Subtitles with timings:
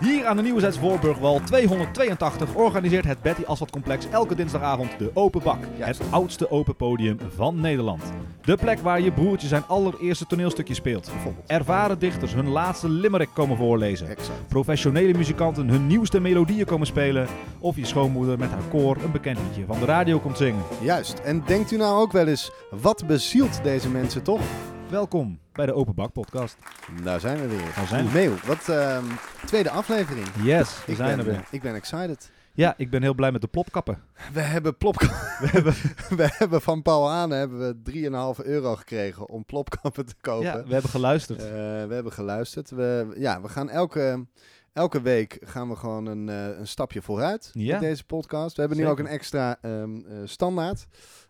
[0.00, 5.58] Hier aan de Nieuwe Voorburgwal 282 organiseert het Betty Asfaltcomplex elke dinsdagavond de Open Bak.
[5.78, 8.02] Het oudste open podium van Nederland.
[8.42, 11.10] De plek waar je broertje zijn allereerste toneelstukje speelt.
[11.12, 11.50] Bijvoorbeeld.
[11.50, 14.08] Ervaren dichters hun laatste limerick komen voorlezen.
[14.08, 14.48] Exact.
[14.48, 17.26] Professionele muzikanten hun nieuwste melodieën komen spelen.
[17.58, 20.62] Of je schoonmoeder met haar koor een bekend liedje van de radio komt zingen.
[20.80, 21.18] Juist.
[21.18, 24.40] En denkt u nou ook wel eens, wat bezielt deze mensen toch?
[24.90, 26.56] Welkom bij de Open Bak podcast.
[27.02, 27.72] Daar zijn we weer.
[27.76, 28.12] Daar zijn we.
[28.12, 29.04] Meeuw, wat ehm,
[29.46, 30.26] tweede aflevering.
[30.42, 31.44] Yes, we Ik zijn ben, er weer.
[31.50, 32.30] ik ben excited.
[32.52, 34.02] Ja, ik ben heel blij met de plopkappen.
[34.32, 35.18] We hebben plopkappen.
[35.40, 35.74] We hebben,
[36.18, 40.46] we hebben van Paul Hane hebben we 3,5 euro gekregen om plopkappen te kopen.
[40.46, 41.42] Ja, we hebben geluisterd.
[41.42, 41.48] Eh,
[41.86, 42.70] we hebben geluisterd.
[42.70, 44.26] We, ja, we gaan elke,
[44.72, 47.72] elke week gaan we gewoon een, eh, een stapje vooruit Ja.
[47.72, 48.54] met deze podcast.
[48.54, 50.86] We hebben nu ook een extra ehm, eh, standaard.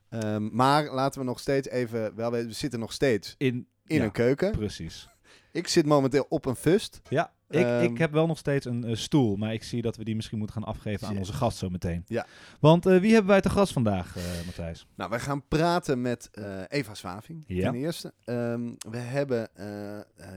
[0.09, 3.97] Ehm, maar laten we nog steeds even, wel weten, we zitten nog steeds in in
[3.97, 4.51] ja, een keuken.
[4.51, 5.09] Precies.
[5.53, 7.01] Ik zit momenteel op een fust.
[7.09, 9.97] Ja, ik, Ehm, ik heb wel nog steeds een eh, stoel, maar ik zie dat
[9.97, 12.05] we die misschien moeten gaan afgeven aan onze gast zo meteen.
[12.07, 12.27] Ja.
[12.61, 14.87] Want eh, wie hebben wij te gast vandaag, eh, Matthijs?
[14.95, 16.31] Nou, wij gaan praten met
[16.69, 17.71] Eva Swaving Ja.
[17.71, 18.13] ten eerste.
[18.25, 19.49] Ehm, we hebben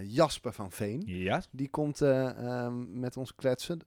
[0.03, 1.03] Jasper van Veen.
[1.05, 1.43] Ja.
[1.51, 1.99] Die komt
[2.93, 3.79] met ons kletsen.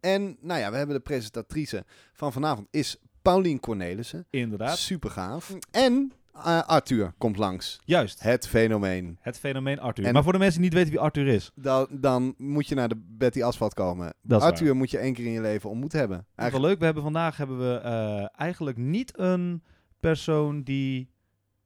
[0.00, 4.26] En nou ja, we hebben de presentatrice van vanavond is Paulien Cornelissen.
[4.30, 4.78] Inderdaad.
[4.78, 5.56] Super gaaf.
[5.70, 7.80] En eh, Arthur komt langs.
[7.84, 8.22] Juist.
[8.22, 9.18] Het fenomeen.
[9.20, 10.04] Het fenomeen Arthur.
[10.04, 11.50] En- maar voor de mensen die niet weten wie Arthur is.
[11.54, 14.14] Dan, dan moet je naar de Betty Asphalt komen.
[14.28, 16.16] Arthur moet je één keer in je leven ontmoet hebben.
[16.16, 16.78] Eigenlijk, wel leuk.
[16.78, 19.62] We hebben vandaag hebben we eh, eigenlijk niet een
[20.00, 21.10] persoon die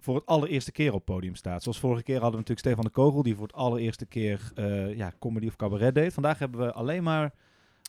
[0.00, 1.62] voor het allereerste keer op het podium staat.
[1.62, 4.96] Zoals vorige keer hadden we natuurlijk Stefan de Kogel, die voor het allereerste keer eh,
[4.96, 6.12] ja, comedy of cabaret deed.
[6.12, 7.32] Vandaag hebben we alleen maar...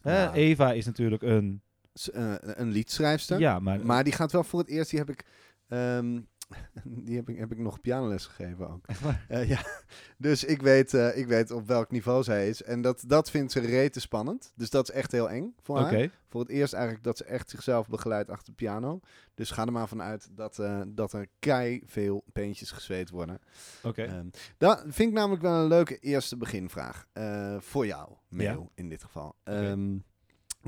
[0.04, 0.34] Ja.
[0.34, 1.62] Eva is natuurlijk een...
[2.08, 3.40] eh, een liedschrijfster.
[3.40, 5.26] Ja, maar, Maar die gaat wel voor het eerst, die heb ik,
[5.68, 6.20] ehm,
[7.06, 8.86] die heb ik, heb ik nog pianoles gegeven ook.
[9.28, 9.66] Eh, ja,
[10.18, 12.64] dus ik weet, eh, ik weet op welk niveau zij is.
[12.64, 14.52] En dat, dat vindt ze rete spannend.
[14.56, 16.10] Dus dat is echt heel eng voor haar.
[16.28, 19.00] Voor het eerst eigenlijk dat ze echt zichzelf begeleidt achter de piano.
[19.34, 23.40] Dus ga er maar vanuit dat, dat er kei veel peentjes gezweet worden.
[23.84, 24.04] Oké.
[24.04, 24.28] Ehm,
[24.58, 27.08] dat vind ik namelijk wel een leuke eerste beginvraag.
[27.60, 29.36] voor jou, Meo, in dit geval.
[29.44, 29.98] Ehm,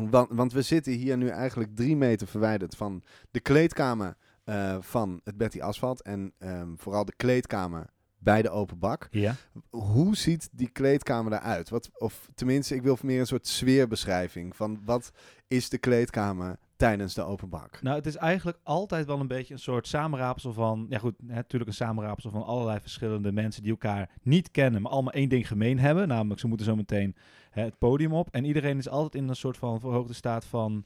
[0.10, 5.22] want, want we zitten hier nu eigenlijk drie meter verwijderd van de kleedkamer eh, van
[5.24, 6.02] het Betty Asphalt.
[6.02, 9.08] En ehm, vooral de kleedkamer bij de open bak.
[9.12, 9.36] Ja.
[9.70, 11.70] Hoe ziet die kleedkamer eruit?
[11.70, 15.12] Wat, of tenminste, ik wil meer een soort sfeerbeschrijving van wat
[15.48, 17.82] is de kleedkamer tijdens de open bak?
[17.82, 20.86] Nou, het is eigenlijk altijd wel een beetje een soort samenraapsel van...
[20.90, 24.82] Ja goed, hè, natuurlijk een samenraapsel van allerlei verschillende mensen die elkaar niet kennen...
[24.82, 26.08] maar allemaal één ding gemeen hebben.
[26.08, 27.16] Namelijk, ze moeten zo meteen
[27.52, 28.28] hè, het podium op.
[28.32, 30.86] En iedereen is altijd in een soort van verhoogde staat van...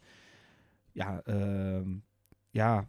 [0.91, 1.89] Ja, ehm,
[2.49, 2.87] ja,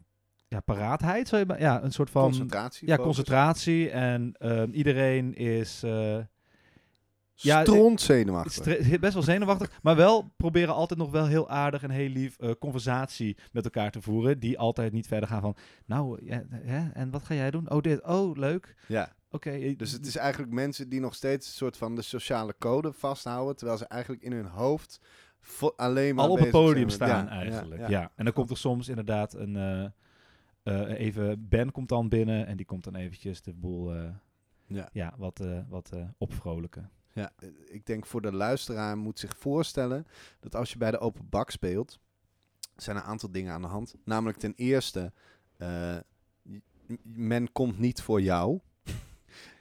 [0.49, 1.29] ja paraatheid.
[1.29, 2.23] Zou je, ja, een soort van...
[2.23, 2.87] Concentratie?
[2.89, 3.07] Ja, focus?
[3.07, 3.91] concentratie.
[3.91, 5.83] En ehm, iedereen is...
[5.83, 6.19] eh,
[7.35, 8.99] Ja, Stront zenuwachtig.
[9.01, 12.51] best wel zenuwachtig, maar wel proberen altijd nog wel heel aardig en heel lief eh,
[12.59, 14.39] conversatie met elkaar te voeren.
[14.39, 15.57] Die altijd niet verder gaan van,
[15.87, 16.25] nou,
[16.65, 17.71] ja, en wat ga jij doen?
[17.71, 18.75] Oh, dit, oh, leuk.
[18.89, 19.13] Ja.
[19.31, 19.51] Oké.
[19.51, 22.93] eh, Dus het is eigenlijk mensen die nog steeds een soort van de sociale code
[22.93, 25.01] vasthouden, terwijl ze eigenlijk in hun hoofd
[25.77, 27.81] alleen maar al op het podium zijn staan ja, eigenlijk.
[27.81, 28.13] Ja, ja.
[28.15, 29.85] En dan komt er soms inderdaad een, eh,
[30.63, 33.95] eh, even, Ben komt dan binnen en die komt dan eventjes de boel,
[34.67, 34.89] Ja.
[34.93, 36.91] ja, wat, wat opvrolijken.
[37.13, 37.33] Ja,
[37.65, 40.07] ik denk voor de luisteraar moet zich voorstellen
[40.41, 41.99] dat als je bij de open bak speelt,
[42.77, 43.95] zijn er een aantal dingen aan de hand.
[44.05, 45.13] Namelijk ten eerste,
[47.03, 48.61] men komt niet voor jou.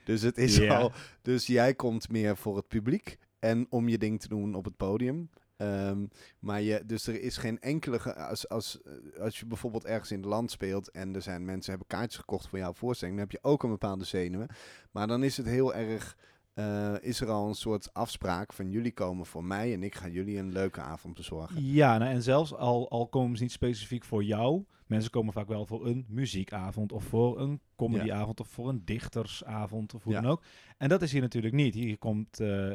[0.06, 4.20] Dus het is al, dus jij komt meer voor het publiek en om je ding
[4.20, 5.30] te doen op het podium.
[5.56, 6.06] Ehm,
[6.38, 8.14] maar je, dus er is geen enkele.
[8.14, 8.80] Als, als,
[9.18, 12.48] als je bijvoorbeeld ergens in het land speelt en er zijn mensen hebben kaartjes gekocht
[12.48, 14.48] voor jouw voorstelling, dan heb je ook een bepaalde zenuwen.
[14.90, 16.16] Maar dan is het heel erg.
[16.56, 20.08] Eh, is er al een soort afspraak van jullie komen voor mij en ik ga
[20.08, 21.64] jullie een leuke avond bezorgen.
[21.64, 24.64] Ja, nou, en zelfs al, al komen ze niet specifiek voor jou.
[24.86, 29.94] Mensen komen vaak wel voor een muziekavond of voor een comedyavond of voor een dichtersavond
[29.94, 30.20] of hoe Ja.
[30.20, 30.42] dan ook.
[30.78, 31.74] En dat is hier natuurlijk niet.
[31.74, 32.72] Hier komt, eh,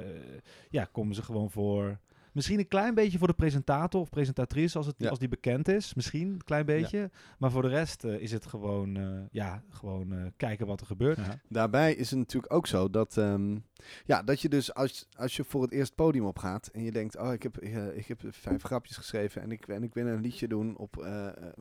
[0.70, 2.00] ja, komen ze gewoon voor...
[2.32, 5.10] Misschien een klein beetje voor de presentator of presentatrice als, het, Ja.
[5.10, 5.94] als die bekend is.
[5.94, 7.10] Misschien een klein beetje.
[7.38, 10.86] Maar voor de rest eh, is het gewoon, eh, ja, gewoon eh, kijken wat er
[10.86, 11.20] gebeurt.
[11.50, 13.58] Daarbij is het natuurlijk ook zo dat, ehm,
[14.06, 17.18] ja, dat je dus als, als je voor het eerst podium opgaat en je denkt,
[17.18, 17.60] oh, ik heb,
[17.96, 21.06] ik heb vijf grapjes geschreven en ik, en ik wil een liedje doen op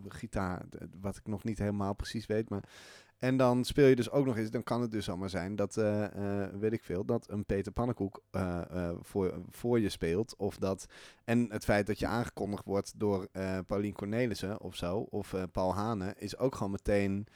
[0.09, 0.63] gitaar,
[1.01, 2.65] wat ik nog niet helemaal precies weet, maar
[3.21, 5.77] en dan speel je dus ook nog eens, dan kan het dus allemaal zijn dat,
[5.77, 10.37] eh, eh, weet ik veel, dat een Peter Pannenkoek eh, voor, voor je speelt.
[10.37, 10.87] Of dat,
[11.25, 13.29] en het feit dat je aangekondigd wordt door
[13.67, 17.27] Paulien Cornelissen of zo, of Paul Hane, is ook gewoon meteen,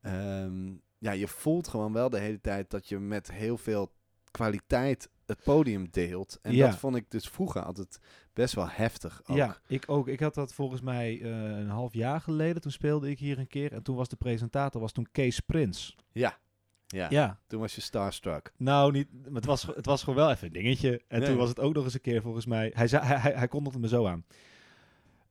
[0.00, 3.92] ehm, ja, je voelt gewoon wel de hele tijd dat je met heel veel
[4.30, 6.38] kwaliteit het podium deelt.
[6.42, 6.66] En Ja.
[6.66, 7.98] dat vond ik dus vroeger altijd
[8.32, 9.36] best wel heftig ook.
[9.36, 10.08] Ja, ik ook.
[10.08, 12.62] Ik had dat volgens mij eh, een half jaar geleden.
[12.62, 13.72] Toen speelde ik hier een keer.
[13.72, 15.96] En toen was de presentator was toen Kees Prins.
[16.12, 16.38] Ja.
[16.86, 17.06] Ja.
[17.10, 17.40] Ja.
[17.46, 18.52] Toen was je starstruck.
[18.56, 21.02] Nou, niet, maar het, was, het was gewoon wel even een dingetje.
[21.08, 21.28] En Nee.
[21.28, 22.70] toen was het ook nog eens een keer volgens mij.
[22.74, 24.24] Hij, zei, hij, hij, hij kondigde me zo aan.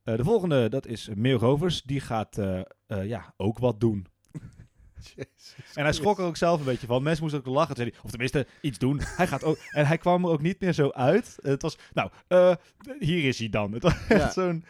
[0.03, 1.81] Eh, de volgende, dat is Meer Rovers.
[1.81, 2.62] Die gaat eh,
[3.06, 4.07] ja, ook wat doen.
[5.75, 7.03] En hij schrok er ook zelf een beetje van.
[7.03, 7.75] Mensen moesten ook lachen.
[7.75, 9.00] Hij, of tenminste, iets doen.
[9.03, 9.57] Hij gaat ook.
[9.71, 11.36] En hij kwam er ook niet meer zo uit.
[11.42, 12.56] Het was, nou, eh,
[13.00, 13.71] hier is hij dan.
[13.71, 14.31] Het was echt Ja.
[14.31, 14.65] zo'n.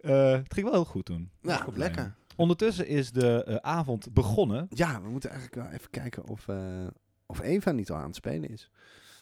[0.00, 1.30] eh, het ging wel heel goed toen.
[1.42, 2.02] Nou, Goed lekker.
[2.02, 2.12] mee.
[2.36, 4.66] Ondertussen is de eh, avond begonnen.
[4.70, 6.86] Ja, we moeten eigenlijk wel even kijken of, eh,
[7.26, 8.70] of Eva niet al aan het spelen is.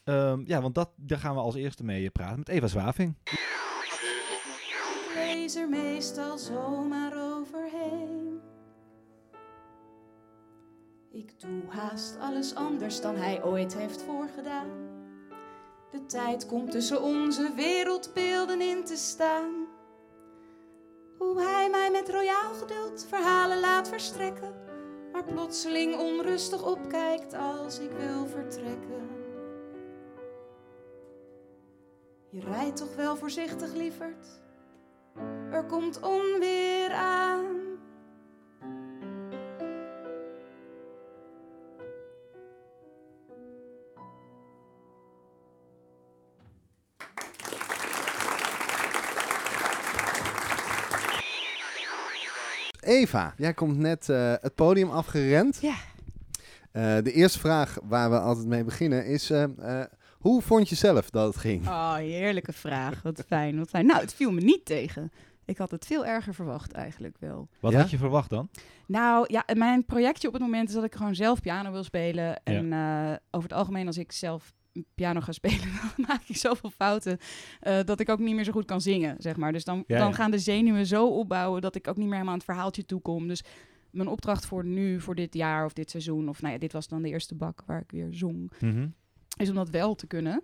[0.05, 3.17] Ehm, ja, want dat, daar gaan we als eerste mee praten met Eva Zwaving.
[5.15, 8.16] Lees er meestal zomaar overheen.
[11.17, 14.69] Ik doe haast alles anders dan hij ooit heeft voorgedaan.
[15.91, 19.67] De tijd komt tussen onze wereldbeelden in te staan.
[21.19, 24.55] Hoe hij mij met royaal geduld verhalen laat verstrekken,
[25.13, 29.09] maar plotseling onrustig opkijkt als ik wil vertrekken.
[32.31, 34.27] Je rijdt toch wel voorzichtig, lieverd?
[35.51, 37.66] Er komt onweer aan.
[52.87, 55.59] Eva, jij komt net eh, het podium afgerend.
[55.61, 55.75] Ja.
[56.73, 59.31] Eh, de eerste vraag waar we altijd mee beginnen is...
[59.31, 59.43] eh,
[59.81, 59.87] eh,
[60.19, 61.67] hoe vond je zelf dat het ging?
[61.67, 63.03] Oh, heerlijke vraag.
[63.03, 63.87] Wat fijn, wat fijn.
[63.87, 65.13] Nou, het viel me niet tegen.
[65.45, 67.49] Ik had het veel erger verwacht eigenlijk wel.
[67.61, 67.79] Wat Ja?
[67.79, 68.49] had je verwacht dan?
[68.87, 72.43] Nou ja, mijn projectje op het moment is dat ik gewoon zelf piano wil spelen.
[72.43, 74.53] En eh, over het algemeen, als ik zelf
[74.95, 75.61] piano ga spelen,
[75.97, 77.19] dan maak ik zoveel fouten
[77.61, 79.53] eh, dat ik ook niet meer zo goed kan zingen, zeg maar.
[79.53, 80.13] Dus dan, Ja, dan ja.
[80.15, 83.29] gaan de zenuwen zo opbouwen dat ik ook niet meer helemaal aan het verhaaltje toekom.
[83.29, 83.43] Dus
[83.91, 86.89] mijn opdracht voor nu, voor dit jaar of dit seizoen, of nou ja, dit was
[86.89, 88.87] dan de eerste bak waar ik weer zong, Mhm.
[89.39, 90.43] is om dat wel te kunnen.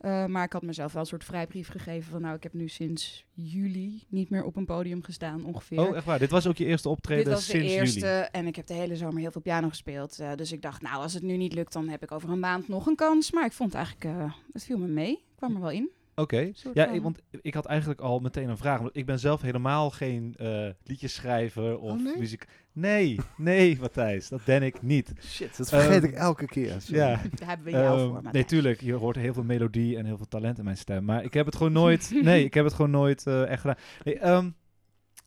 [0.00, 2.68] Eh, maar ik had mezelf wel een soort vrijbrief gegeven van nou, ik heb nu
[2.68, 5.80] sinds juli niet meer op een podium gestaan ongeveer.
[5.88, 6.18] Oh, echt waar?
[6.18, 8.26] Dit was ook je eerste optreden Dit was de eerste juli?
[8.32, 10.18] en ik heb de hele zomer heel veel piano gespeeld.
[10.18, 12.38] eh, dus ik dacht, nou, als het nu niet lukt, dan heb ik over een
[12.38, 13.30] maand nog een kans.
[13.32, 15.12] Maar ik vond eigenlijk, eh, het viel me mee.
[15.12, 15.90] Ik kwam er wel in.
[16.20, 16.50] Oké.
[16.74, 18.78] Ja, want ik had eigenlijk al meteen een vraag.
[18.80, 22.18] Want ik ben zelf helemaal geen eh liedjeschrijver of Oh, nee?
[22.18, 22.44] muziek.
[22.72, 25.12] Nee, nee, Matthijs, dat ben ik niet.
[25.24, 26.80] Shit, dat vergeet Ehm, ik elke keer.
[26.80, 27.00] Sorry.
[27.00, 27.20] Ja.
[27.34, 28.32] Daar hebben we jou Ehm, voor.
[28.32, 28.80] nee, tuurlijk.
[28.80, 31.04] Je hoort heel veel melodie en heel veel talent in mijn stem.
[31.04, 32.10] Maar ik heb het gewoon nooit.
[32.22, 33.76] nee, ik heb het gewoon nooit eh, echt gedaan.
[34.04, 34.50] Nee, ehm,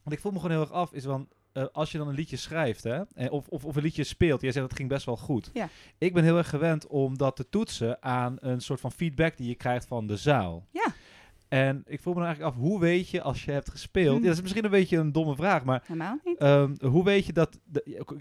[0.04, 1.28] wat ik voel me gewoon heel erg af is van.
[1.54, 4.52] Eh, als je dan een liedje schrijft, hè, of, of, of een liedje speelt, jij
[4.52, 5.50] zegt dat ging best wel goed.
[5.54, 5.70] Ja.
[5.98, 9.48] Ik ben heel erg gewend om dat te toetsen aan een soort van feedback die
[9.48, 10.68] je krijgt van de zaal.
[10.72, 10.94] Ja.
[11.48, 14.16] En ik voel me dan eigenlijk af, hoe weet je als je hebt gespeeld?
[14.18, 14.22] Hm.
[14.22, 16.38] Ja, dat is misschien een beetje een domme vraag, maar Helemaal niet.
[16.38, 17.60] Ehm, hoe weet je dat,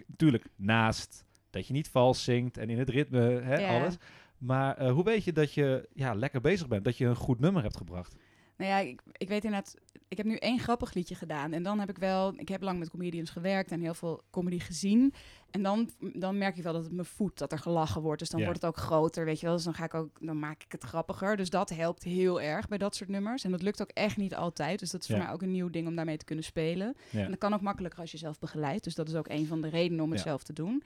[0.06, 3.81] natuurlijk, naast dat je niet vals zingt en in het ritme, hè, Ja.
[3.81, 3.96] alles.
[4.38, 7.40] Maar eh, hoe weet je dat je ja, lekker bezig bent, dat je een goed
[7.40, 8.17] nummer hebt gebracht?
[8.62, 9.76] Nou ja, ik, ik weet inderdaad,
[10.09, 11.53] ik heb nu één grappig liedje gedaan.
[11.53, 14.59] En dan heb ik wel, ik heb lang met comedians gewerkt en heel veel comedy
[14.59, 15.14] gezien.
[15.50, 18.19] En dan, dan merk ik wel dat het me voedt, dat er gelachen wordt.
[18.19, 18.47] Dus dan Ja.
[18.47, 19.55] wordt het ook groter, weet je wel.
[19.55, 21.37] Dus dan, ga ik ook, dan maak ik het grappiger.
[21.37, 23.45] Dus dat helpt heel erg bij dat soort nummers.
[23.45, 24.78] En dat lukt ook echt niet altijd.
[24.78, 26.97] Dus dat is voor mij ook een nieuw ding om daarmee te kunnen spelen.
[27.11, 27.21] Ja.
[27.23, 28.85] En dat kan ook makkelijker als je zelf begeleidt.
[28.85, 30.83] Dus dat is ook een van de redenen om het zelf te doen.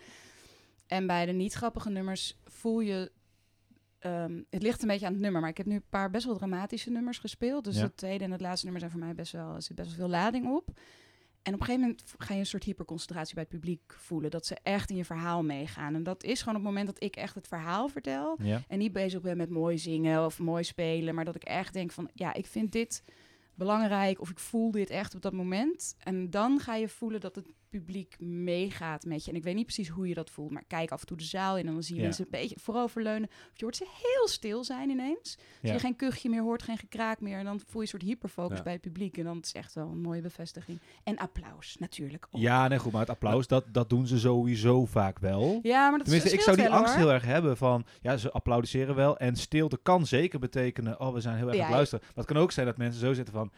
[0.86, 3.10] En bij de niet grappige nummers voel je...
[4.06, 6.24] ehm, het ligt een beetje aan het nummer, maar ik heb nu een paar best
[6.26, 7.64] wel dramatische nummers gespeeld.
[7.64, 7.82] Dus Ja.
[7.82, 9.96] het tweede en het laatste nummer zijn voor mij best wel, er zit best wel
[9.96, 10.68] veel lading op.
[11.42, 14.30] En op een gegeven moment ga je een soort hyperconcentratie bij het publiek voelen.
[14.30, 15.94] Dat ze echt in je verhaal meegaan.
[15.94, 18.38] En dat is gewoon op het moment dat ik echt het verhaal vertel.
[18.42, 18.62] Ja.
[18.68, 21.14] En niet bezig ben met mooi zingen of mooi spelen.
[21.14, 23.02] Maar dat ik echt denk van, ja, ik vind dit
[23.54, 24.20] belangrijk.
[24.20, 25.94] Of ik voel dit echt op dat moment.
[25.98, 29.30] En dan ga je voelen dat het publiek meegaat met je.
[29.30, 30.50] En ik weet niet precies hoe je dat voelt.
[30.50, 32.06] Maar kijk af en toe de zaal in en dan zie je Ja.
[32.06, 33.28] mensen een beetje vooroverleunen.
[33.28, 35.36] Of je hoort ze heel stil zijn ineens.
[35.36, 35.72] Dus Ja.
[35.72, 37.38] je geen kuchje meer hoort, geen gekraak meer.
[37.38, 38.62] En dan voel je een soort hyperfocus Ja.
[38.62, 39.18] bij het publiek.
[39.18, 40.78] En dan is het echt wel een mooie bevestiging.
[41.04, 42.40] En applaus natuurlijk ook.
[42.40, 45.58] ja, nee, goed, maar het applaus, dat, dat doen ze sowieso vaak wel.
[45.62, 47.02] Ja, maar dat Tenminste, ik scheelt zou die wel, angst hoor.
[47.04, 49.18] heel erg hebben van, ja, ze applaudisseren wel.
[49.18, 52.04] En stilte kan zeker betekenen, oh, we zijn heel erg aan het luisteren.
[52.06, 53.50] Maar het kan ook zijn dat mensen zo zitten van,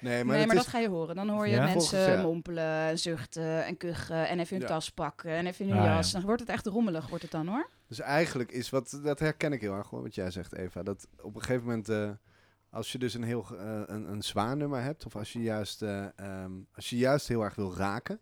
[0.00, 1.14] Nee, maar, nee, het maar is, dat ga je horen.
[1.14, 1.64] Dan hoor je Ja?
[1.64, 2.22] mensen Volgens, ja.
[2.22, 4.72] mompelen, en zuchten en kuchen en even hun Ja.
[4.72, 5.94] tas pakken en even hun Ah, ja.
[5.94, 6.12] jas.
[6.12, 7.70] Dan wordt het echt rommelig, wordt het dan hoor.
[7.88, 10.82] Dus eigenlijk is wat, dat herken ik heel erg hoor, wat jij zegt Eva.
[10.82, 12.10] Dat op een gegeven moment, eh,
[12.70, 15.82] als je dus een heel eh, een, een zwaar nummer hebt, of als je juist,
[15.82, 18.20] eh, ehm, als je juist heel erg wil raken,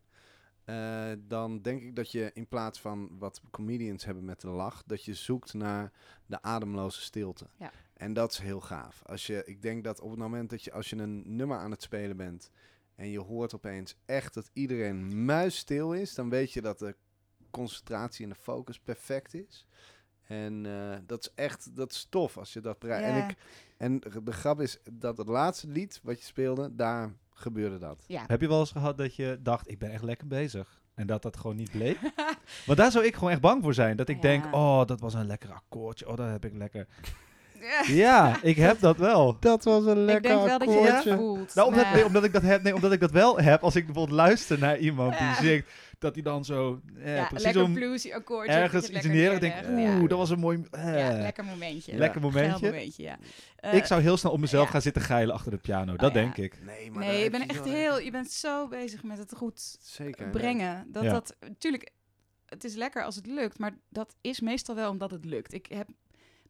[0.65, 4.83] eh, dan denk ik dat je in plaats van wat comedians hebben met de lach,
[4.87, 5.91] dat je zoekt naar
[6.27, 7.47] de ademloze stilte.
[7.59, 7.71] Ja.
[8.03, 9.03] En dat is heel gaaf.
[9.07, 11.71] Als je, ik denk dat op het moment dat je, als je een nummer aan
[11.71, 12.51] het spelen bent
[12.95, 16.97] en je hoort opeens echt dat iedereen muisstil is, dan weet je dat de
[17.51, 19.67] concentratie en de focus perfect is.
[20.23, 23.07] En eh, dat is echt, dat is tof als je dat bereikt.
[23.07, 23.37] En, ik,
[23.77, 28.05] en de grap is dat het laatste lied wat je speelde, daar gebeurde dat.
[28.07, 28.25] Ja.
[28.27, 30.83] Heb je wel eens gehad dat je dacht, ik ben echt lekker bezig?
[30.95, 31.99] En dat dat gewoon niet bleek?
[32.67, 33.97] Want daar zou ik gewoon echt bang voor zijn.
[33.97, 34.23] Dat ik Ja.
[34.23, 36.09] denk, oh, dat was een lekker akkoordje.
[36.09, 36.87] Oh, dat heb ik lekker.
[38.05, 39.37] Ja, ik heb dat wel.
[39.41, 41.09] Dat was een ik lekker denk wel dat je akkoordje.
[41.11, 41.55] dat voelt.
[41.55, 43.85] Nou, omdat, nee, omdat ik dat heb, nee, omdat ik dat wel heb als ik
[43.87, 45.35] bijvoorbeeld luister naar iemand Ja.
[45.35, 48.53] die zingt, dat hij dan zo eh, ja, precies om bluesy akkoordje.
[48.53, 49.33] ergens iets neer.
[49.33, 50.07] Ik denk, oeh, Ja.
[50.07, 50.65] dat was een mooi.
[50.71, 50.99] eh.
[50.99, 51.95] Ja, lekker momentje.
[51.97, 52.67] Lekker momentje.
[52.71, 53.19] momentje, ja.
[53.57, 54.71] Eh, ik zou heel snel op mezelf ja.
[54.71, 55.97] gaan zitten geilen achter de piano.
[55.97, 56.23] Dat Oh, ja.
[56.23, 56.59] denk ik.
[56.65, 57.99] Nee, maar nee, je bent echt heel...
[58.01, 60.29] Je bent zo bezig met het goed Zeker.
[60.29, 60.87] brengen.
[60.93, 61.11] Dat Ja.
[61.13, 61.37] dat...
[61.59, 61.91] Tuurlijk,
[62.47, 65.53] het is lekker als het lukt, maar dat is meestal wel omdat het lukt.
[65.55, 65.89] Ik heb...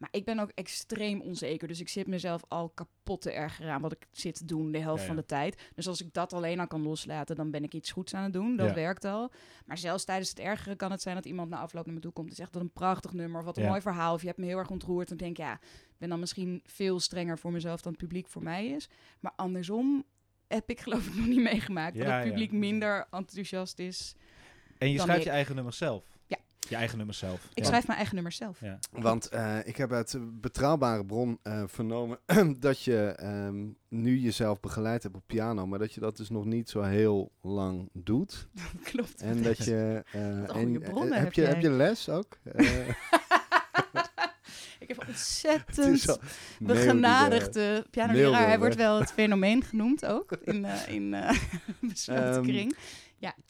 [0.03, 1.69] Maar ik ben ook extreem onzeker.
[1.69, 4.79] Dus ik zit mezelf al kapot te erger aan wat ik zit te doen de
[4.79, 5.71] helft Ja, van de tijd.
[5.75, 8.33] Dus als ik dat alleen al kan loslaten, dan ben ik iets goeds aan het
[8.33, 8.57] doen.
[8.57, 8.75] Dat Ja.
[8.75, 9.31] werkt al.
[9.67, 12.13] Maar zelfs tijdens het ergeren kan het zijn dat iemand na afloop naar me toe
[12.13, 14.15] komt en zegt dat een prachtig nummer of wat een mooi verhaal.
[14.15, 15.09] Of je hebt me heel erg ontroerd.
[15.09, 18.43] Dan denk ja, ik ben dan misschien veel strenger voor mezelf dan het publiek voor
[18.43, 18.89] mij is.
[19.21, 20.05] Maar andersom
[20.49, 21.99] heb ik geloof ik nog niet meegemaakt.
[21.99, 24.15] Dat het publiek minder enthousiast is.
[24.79, 25.27] En je schrijft ik.
[25.27, 26.05] je eigen nummers zelf.
[26.69, 27.45] Je eigen nummers zelf.
[27.55, 27.65] Ik Ja.
[27.65, 28.61] schrijf mijn eigen nummers zelf.
[28.61, 28.79] Ja.
[28.91, 32.19] Want eh, ik heb uit een betrouwbare bron eh, vernomen
[32.59, 36.45] dat je ehm, nu jezelf begeleid hebt op piano, maar dat je dat dus nog
[36.45, 38.49] niet zo heel lang doet.
[38.93, 39.21] Klopt.
[39.23, 40.03] En dat je.
[40.13, 42.39] eh, een en, bronnen heb heb, je, heb je les ook?
[44.79, 46.19] Ik heb ontzettend
[46.59, 48.47] begenadigde pianoleraar.
[48.47, 51.39] Hij wordt wel het fenomeen genoemd ook in, eh in eh
[51.81, 52.77] besloten Ehm, kring.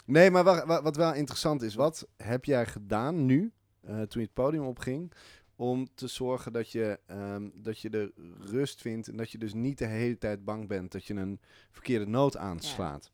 [0.07, 4.21] Nee, maar wa- wa- wat wel interessant is, wat heb jij gedaan nu, eh, toen
[4.21, 5.13] je het podium opging,
[5.57, 9.55] om te zorgen dat je, ehm, dat je de rust vindt en dat je dus
[9.55, 13.11] niet de hele tijd bang bent dat je een verkeerde noot aanslaat?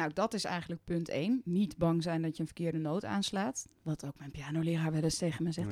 [0.00, 1.42] Nou, dat is eigenlijk punt één.
[1.44, 3.66] Niet bang zijn dat je een verkeerde noot aanslaat.
[3.82, 5.68] Wat ook mijn pianoleraar wel eens tegen me zegt.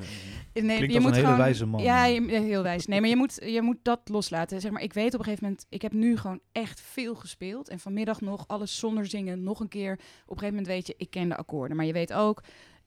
[0.53, 1.81] Nee, Klinkt als een hele wijze man.
[1.81, 2.85] Ja, je- heel wijs.
[2.85, 4.61] Nee, maar je moet, je moet dat loslaten.
[4.61, 7.69] Zeg maar, ik weet op een gegeven moment, ik heb nu gewoon echt veel gespeeld.
[7.69, 9.91] En vanmiddag nog alles zonder zingen, nog een keer.
[9.93, 11.77] Op een gegeven moment weet je, ik ken de akkoorden.
[11.77, 12.43] Maar je weet ook,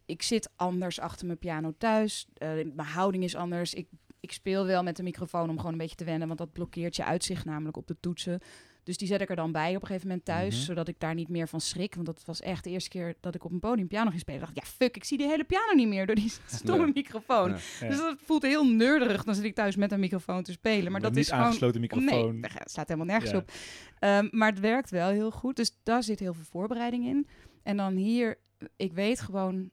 [0.07, 2.27] ik zit anders achter mijn piano thuis.
[2.35, 3.75] Eh, mijn houding is anders.
[3.75, 3.89] Ik,
[4.21, 6.27] ik speel wel met de microfoon om gewoon een beetje te wennen.
[6.27, 8.41] Want dat blokkeert je uitzicht namelijk op de toetsen.
[8.85, 10.65] Dus die zet ik er dan bij op een gegeven moment thuis, Mhm.
[10.65, 11.95] zodat ik daar niet meer van schrik.
[11.95, 14.41] Want dat was echt de eerste keer dat ik op een podium piano ging spelen.
[14.41, 17.51] dacht ja fuck, ik zie die hele piano niet meer door die stomme microfoon.
[17.81, 17.89] Ja.
[17.89, 19.25] Dus dat voelt heel nerdig.
[19.25, 20.93] Dan zit ik thuis met een microfoon te spelen.
[20.93, 21.45] Maar dat is gewoon...
[21.45, 22.41] aangesloten microfoon.
[22.41, 23.37] Nee, dat staat helemaal nergens Ja.
[23.39, 23.51] op.
[23.99, 25.57] Ehm, maar het werkt wel heel goed.
[25.57, 27.27] Dus daar zit heel veel voorbereiding in.
[27.62, 28.39] En dan hier,
[28.77, 29.71] ik weet gewoon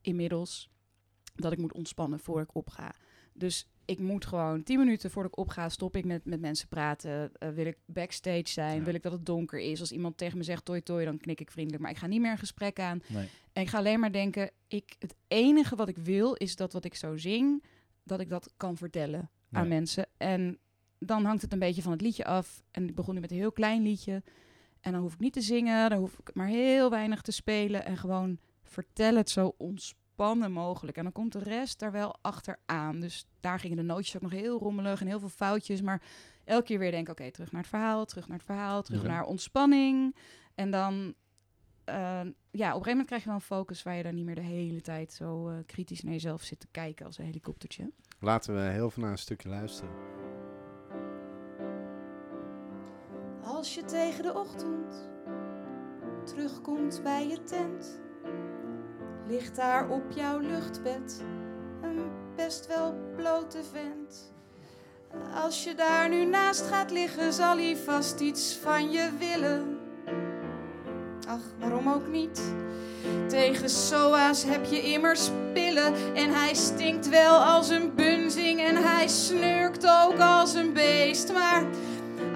[0.00, 0.70] inmiddels
[1.34, 2.94] dat ik moet ontspannen voor ik opga.
[3.32, 7.30] Dus ik moet gewoon tien minuten voordat ik opga, stop ik met, met mensen praten.
[7.38, 8.78] Eh, wil ik backstage zijn?
[8.78, 8.84] Ja.
[8.84, 9.80] Wil ik dat het donker is?
[9.80, 11.82] Als iemand tegen me zegt toi toi, dan knik ik vriendelijk.
[11.82, 13.02] Maar ik ga niet meer een gesprek aan.
[13.06, 13.28] Nee.
[13.52, 16.84] En ik ga alleen maar denken, ik, het enige wat ik wil is dat wat
[16.84, 17.64] ik zo zing,
[18.02, 20.06] dat ik dat kan vertellen aan mensen.
[20.16, 20.58] En
[20.98, 22.62] dan hangt het een beetje van het liedje af.
[22.70, 24.22] En ik begon nu met een heel klein liedje.
[24.80, 27.84] En dan hoef ik niet te zingen, dan hoef ik maar heel weinig te spelen.
[27.84, 30.96] En gewoon vertel het zo ontspannen mogelijk.
[30.96, 33.00] En dan komt de rest daar wel achteraan.
[33.00, 35.82] Dus daar gingen de nootjes ook nog heel rommelig en heel veel foutjes.
[35.82, 36.02] Maar
[36.44, 39.02] elke keer weer denk ik, oké, terug naar het verhaal, terug naar het verhaal, terug
[39.02, 39.08] Ja.
[39.08, 40.16] naar ontspanning.
[40.54, 41.14] En dan,
[41.84, 44.24] eh, ja, op een gegeven moment krijg je wel een focus waar je dan niet
[44.24, 47.90] meer de hele tijd zo eh, kritisch naar jezelf zit te kijken als een helikoptertje.
[48.20, 49.90] Laten we heel veel naar een stukje luisteren.
[53.44, 55.08] Als je tegen de ochtend
[56.24, 58.00] terugkomt bij je tent,
[59.30, 61.22] ligt daar op jouw luchtbed
[61.82, 64.32] een best wel blote vent.
[65.44, 69.78] Als je daar nu naast gaat liggen, zal hij vast iets van je willen.
[71.28, 72.40] Ach, waarom ook niet?
[73.28, 79.08] Tegen SOA's heb je immers pillen en hij stinkt wel als een bunzing en hij
[79.08, 81.64] snurkt ook als een beest, maar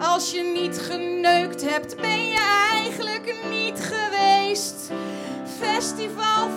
[0.00, 4.90] als je niet geneukt hebt, ben je eigenlijk niet geweest.
[5.58, 6.50] Festival,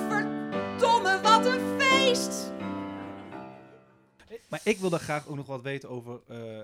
[0.79, 2.51] wat een feest!
[4.49, 6.21] Maar ik wil daar graag ook nog wat weten over.
[6.27, 6.59] eh,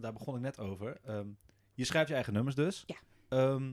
[0.00, 0.98] daar begon ik net over.
[1.04, 1.26] Ehm,
[1.74, 2.84] je schrijft je eigen nummers dus.
[2.86, 2.96] Ja.
[3.28, 3.72] Ehm,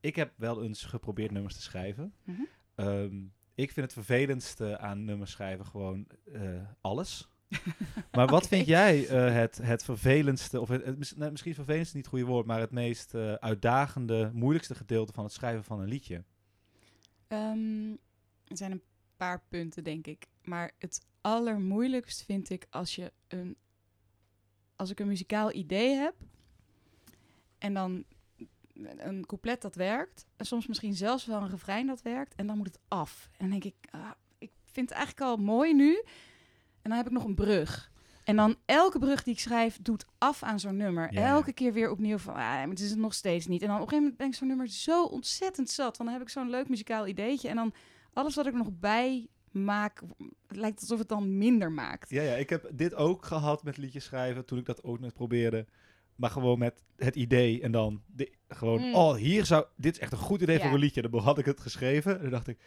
[0.00, 2.14] ik heb wel eens geprobeerd nummers te schrijven.
[2.24, 2.40] Mhm.
[2.74, 3.16] Ehm,
[3.54, 6.40] ik vind het vervelendste aan nummers schrijven gewoon eh,
[6.80, 7.28] alles.
[8.12, 12.04] maar wat vind jij eh, het, het vervelendste, of het, het- nee, misschien vervelendste niet
[12.04, 16.24] het goede woord, maar het meest uitdagende, moeilijkste gedeelte van het schrijven van een liedje?
[18.48, 18.82] Er zijn een
[19.22, 20.26] paar punten, denk ik.
[20.42, 23.56] Maar het allermoeilijkst vind ik als je een...
[24.76, 26.14] Als ik een muzikaal idee heb...
[27.58, 28.04] En dan
[28.96, 30.26] een couplet dat werkt.
[30.36, 32.34] En soms misschien zelfs wel een refrein dat werkt.
[32.34, 33.28] En dan moet het af.
[33.32, 33.88] En dan denk ik...
[33.90, 35.94] ah, ik vind het eigenlijk al mooi nu.
[36.82, 37.92] En dan heb ik nog een brug.
[38.24, 41.12] En dan elke brug die ik schrijf doet af aan zo'n nummer.
[41.12, 41.28] Ja.
[41.28, 43.62] Elke keer weer opnieuw van, ah, maar het is het nog steeds niet.
[43.62, 45.96] En dan op een gegeven moment ben ik zo'n nummer zo ontzettend zat.
[45.96, 47.48] Want dan heb ik zo'n leuk muzikaal ideetje.
[47.48, 47.72] En dan
[48.12, 50.02] alles wat ik nog bij maak,
[50.46, 52.10] het lijkt alsof het dan minder maakt.
[52.10, 55.14] Ja, ja, ik heb dit ook gehad met liedjes schrijven toen ik dat ook net
[55.14, 55.66] probeerde.
[56.16, 58.94] Maar gewoon met het idee en dan de, gewoon, Mm.
[58.94, 60.62] oh, hier zou, dit is echt een goed idee Ja.
[60.64, 61.02] voor een liedje.
[61.02, 62.58] Dan had ik het geschreven en dan dacht ik,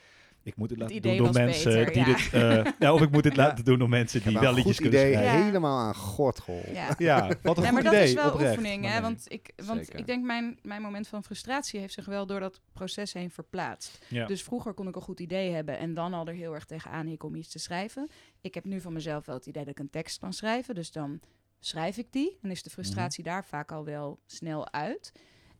[0.45, 2.15] ik moet het laten idee doen door mensen beter, die ja.
[2.15, 3.43] dit, eh, ja, of ik moet dit Ja.
[3.47, 5.45] laten doen door mensen Ik die heb wel een liedjes goed kunnen idee schrijven.
[5.45, 6.73] Helemaal aan God geholpen.
[6.73, 6.95] Ja.
[6.97, 8.57] Ja, wat een Nee, goed maar idee, dat is wel oprecht.
[8.57, 8.91] oefening, hè?
[8.91, 9.01] nee.
[9.01, 9.99] Want, ik, want Zeker.
[9.99, 14.05] ik denk mijn, mijn moment van frustratie heeft zich wel door dat proces heen verplaatst.
[14.07, 14.25] Ja.
[14.25, 17.05] Dus vroeger kon ik een goed idee hebben en dan al er heel erg tegenaan
[17.05, 18.09] hik om iets te schrijven.
[18.41, 20.91] Ik heb nu van mezelf wel het idee dat ik een tekst kan schrijven, dus
[20.91, 21.19] dan
[21.59, 22.37] schrijf ik die.
[22.41, 23.33] En is de frustratie Mhm.
[23.33, 25.11] daar vaak al wel snel uit.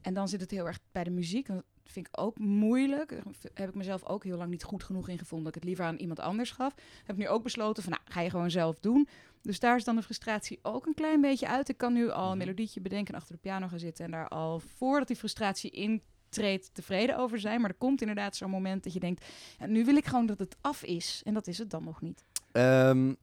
[0.01, 1.47] En dan zit het heel erg bij de muziek.
[1.85, 3.09] Vind ik ook moeilijk.
[3.09, 3.23] Daar
[3.53, 5.45] heb ik mezelf ook heel lang niet goed genoeg in gevonden.
[5.45, 6.73] Dat ik het liever aan iemand anders gaf.
[7.03, 9.07] Heb nu ook besloten van, nou, ga je gewoon zelf doen.
[9.41, 11.69] Dus daar is dan de frustratie ook een klein beetje uit.
[11.69, 12.37] Ik kan nu al een Mhm.
[12.37, 14.05] melodietje bedenken en achter de piano gaan zitten.
[14.05, 17.61] En daar al voordat die frustratie intreedt tevreden over zijn.
[17.61, 19.25] Maar er komt inderdaad zo'n moment dat je denkt...
[19.59, 21.21] Ja, nu wil ik gewoon dat het af is.
[21.25, 22.23] En dat is het dan nog niet.
[22.51, 23.13] Ehm,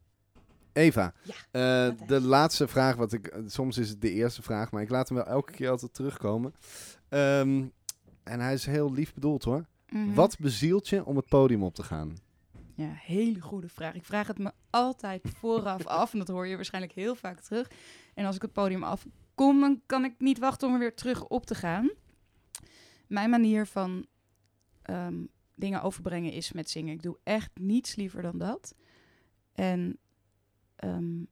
[0.73, 1.33] Eva, Ja,
[1.87, 5.09] eh, de laatste vraag, wat ik, soms is het de eerste vraag, maar ik laat
[5.09, 6.53] hem wel elke keer altijd terugkomen.
[7.09, 7.65] Ehm,
[8.23, 9.65] en hij is heel lief bedoeld hoor.
[9.89, 10.13] Mhm.
[10.13, 12.15] Wat bezielt je om het podium op te gaan?
[12.75, 13.93] Ja, hele goede vraag.
[13.93, 16.13] Ik vraag het me altijd vooraf af.
[16.13, 17.71] En dat hoor je waarschijnlijk heel vaak terug.
[18.13, 21.27] En als ik het podium afkom, dan kan ik niet wachten om er weer terug
[21.27, 21.91] op te gaan.
[23.07, 24.05] Mijn manier van
[24.81, 25.25] ehm,
[25.55, 26.93] dingen overbrengen is met zingen.
[26.93, 28.75] Ik doe echt niets liever dan dat.
[29.53, 29.97] En
[30.75, 31.23] ehm,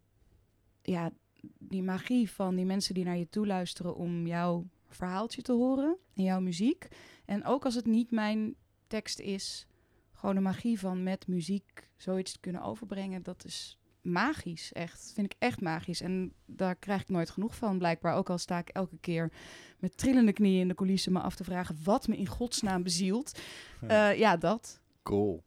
[0.81, 1.11] ja,
[1.57, 5.97] die magie van die mensen die naar je toe luisteren om jouw verhaaltje te horen
[6.15, 6.87] en jouw muziek.
[7.25, 8.55] En ook als het niet mijn
[8.87, 9.67] tekst is,
[10.11, 15.03] gewoon de magie van met muziek zoiets te kunnen overbrengen, dat is magisch, echt.
[15.03, 16.01] Dat vind ik echt magisch.
[16.01, 18.15] En daar krijg ik nooit genoeg van, blijkbaar.
[18.15, 19.31] Ook al sta ik elke keer
[19.79, 23.39] met trillende knieën in de coulissen me af te vragen wat me in godsnaam bezielt.
[23.81, 23.87] Ja.
[23.87, 24.81] Ja, ja dat.
[25.03, 25.43] Cool.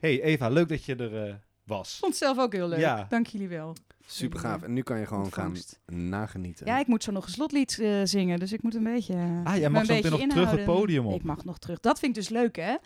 [0.00, 1.34] Hey Eva, leuk dat je er eh,
[1.64, 1.96] was.
[1.98, 2.78] Vond het zelf ook heel leuk.
[2.78, 3.06] Ja.
[3.08, 3.76] Dank jullie wel.
[4.10, 4.62] Super gaaf.
[4.62, 5.54] En nu kan je gewoon gaan
[5.86, 6.66] nagenieten.
[6.66, 9.14] Ja, ik moet zo nog een slotlied eh, zingen, dus ik moet een beetje.
[9.14, 11.14] eh, Ah, jij me mag zo meteen nog terug het podium op.
[11.14, 11.80] Ik mag nog terug.
[11.80, 12.76] Dat vind ik dus leuk, hè?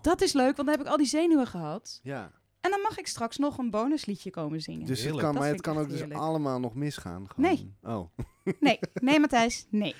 [0.00, 2.00] Dat is leuk, want dan heb ik al die zenuwen gehad.
[2.02, 2.30] Ja.
[2.60, 4.86] En dan mag ik straks nog een bonusliedje komen zingen.
[4.86, 7.28] Dus het kan, Dat maar het kan ook dus allemaal nog misgaan.
[7.28, 7.50] Gewoon.
[7.50, 7.74] Nee.
[7.82, 8.10] Oh.
[8.60, 9.94] Nee, nee Matthijs, nee.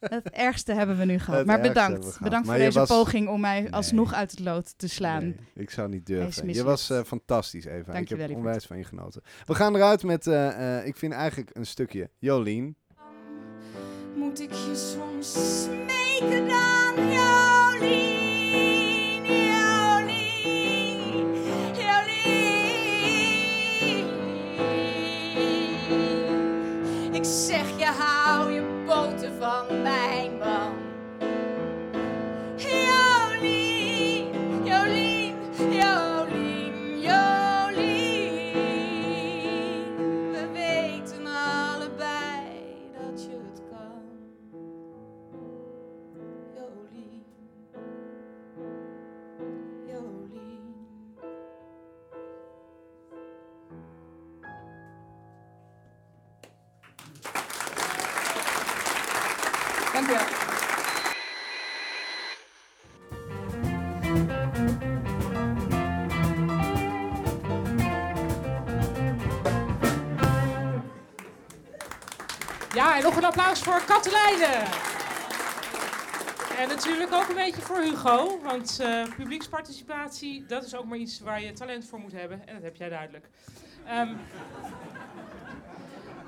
[0.00, 1.38] Het ergste hebben we nu gehad.
[1.38, 2.04] Het maar bedankt.
[2.04, 2.18] gehad.
[2.22, 3.72] Bedankt Maar voor deze was- poging om mij Nee.
[3.72, 5.22] alsnog uit het lood te slaan.
[5.24, 6.52] Nee, ik zou niet durven.
[6.52, 7.76] Je was eh, fantastisch, Eva.
[7.78, 9.22] ik Dankjewel, heb onwijs van je genoten.
[9.46, 12.76] We gaan eruit met, eh, eh, ik vind eigenlijk een stukje Jolien.
[14.16, 18.17] Moet ik je soms smeken dan, Jolien,
[72.98, 74.64] En nog een applaus voor Katelijne.
[76.58, 81.20] En natuurlijk ook een beetje voor Hugo, want eh, publieksparticipatie, dat is ook maar iets
[81.20, 82.46] waar je talent voor moet hebben.
[82.46, 83.28] En dat heb jij duidelijk.
[83.86, 84.14] Ehm,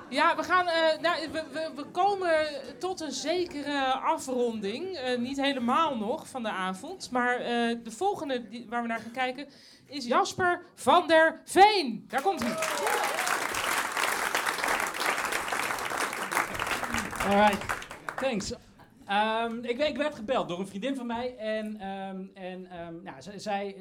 [0.09, 2.47] ja, we, gaan, eh, nou, we, we, komen
[2.79, 4.95] tot een zekere afronding.
[4.95, 7.11] Eh, niet helemaal nog van de avond.
[7.11, 7.37] Maar
[7.83, 9.47] de volgende waar we naar gaan kijken
[9.85, 12.05] is Jasper van der Veen.
[12.07, 13.30] Daar komt hij.
[17.27, 17.63] Alright,
[18.15, 18.53] thanks.
[19.05, 22.67] Ehm, ik, ik werd gebeld door een vriendin van mij en, ehm, en
[23.03, 23.75] nou, zij,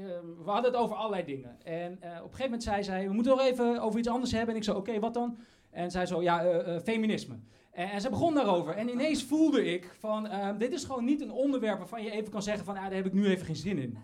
[0.44, 1.56] we hadden het over allerlei dingen.
[1.64, 4.32] En eh, op een gegeven moment zei zij, we moeten nog even over iets anders
[4.32, 4.50] hebben.
[4.50, 5.38] En ik zo, oké, wat dan?
[5.70, 7.38] En zij zo, ja, eh, eh, feminisme.
[7.72, 8.74] En, ze begon daarover.
[8.74, 12.42] En ineens voelde ik van, dit is gewoon niet een onderwerp waarvan je even kan
[12.42, 13.98] zeggen van, ah, daar heb ik nu even geen zin in.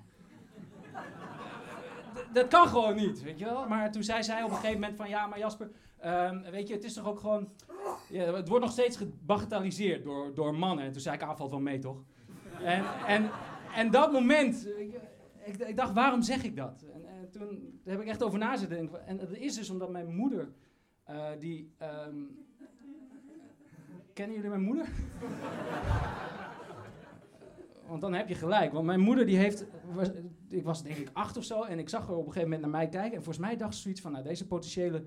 [2.32, 3.68] dat kan gewoon niet, weet je wel.
[3.68, 5.70] Maar toen zei zij op een gegeven moment van, ja, maar Jasper,
[6.50, 7.48] weet je, het is toch ook gewoon,
[8.08, 10.84] ja, het wordt nog steeds gebagatelliseerd door, door mannen.
[10.84, 12.04] En toen zei ik, aanval van mee, toch?
[12.62, 13.30] En, en,
[13.74, 14.68] en dat moment,
[15.44, 16.84] ik, ik, dacht, waarom zeg ik dat?
[16.94, 19.06] En, en toen heb ik echt over na zitten.
[19.06, 20.52] En dat is dus omdat mijn moeder,
[21.04, 21.74] eh, die...
[21.78, 22.16] ehm,
[24.12, 24.88] kennen jullie mijn moeder?
[27.88, 28.72] Want dan heb je gelijk.
[28.72, 29.66] Want mijn moeder die heeft...
[30.48, 31.62] Ik was denk ik acht of zo.
[31.62, 33.16] En ik zag haar op een gegeven moment naar mij kijken.
[33.16, 34.12] En volgens mij dacht ze zoiets van...
[34.12, 35.04] Nou, deze potentiële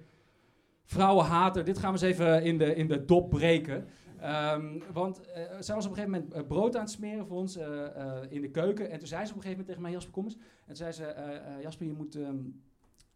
[0.89, 1.63] vrouwenhater...
[1.63, 3.87] Dit gaan we eens even in de, in de dop breken.
[4.19, 7.37] Ehm, want eh, zij was op een gegeven moment eh, brood aan het smeren voor
[7.37, 7.87] ons eh,
[8.29, 8.89] in de keuken.
[8.89, 9.91] En toen zei ze op een gegeven moment tegen mij...
[9.91, 10.35] Jasper, kom eens.
[10.35, 11.15] En toen zei ze...
[11.61, 12.15] Jasper, je moet...
[12.15, 12.37] ehm,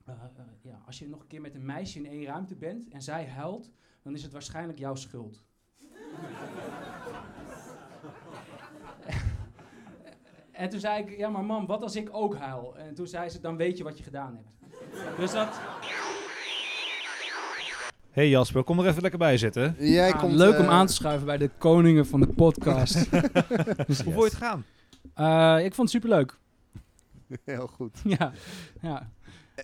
[0.05, 2.87] eh, eh, ja, als je nog een keer met een meisje in één ruimte bent...
[2.87, 3.71] en zij huilt...
[4.01, 5.41] dan is het waarschijnlijk jouw schuld.
[10.51, 12.77] En toen zei ik, ja maar mam, wat als ik ook huil?
[12.77, 15.17] En toen zei ze, dan weet je wat je gedaan hebt.
[15.17, 15.59] Dus dat...
[18.13, 19.75] hey Jasper, kom er even lekker bij zitten.
[19.79, 22.93] Jij Ah, komt, leuk om eh, aan te schuiven bij de koningen van de podcast.
[23.87, 24.63] Dus, Hoe vond je het gaan?
[25.13, 26.37] eh, ik vond het superleuk.
[27.45, 27.99] Heel goed.
[28.17, 28.31] ja,
[28.81, 29.09] ja.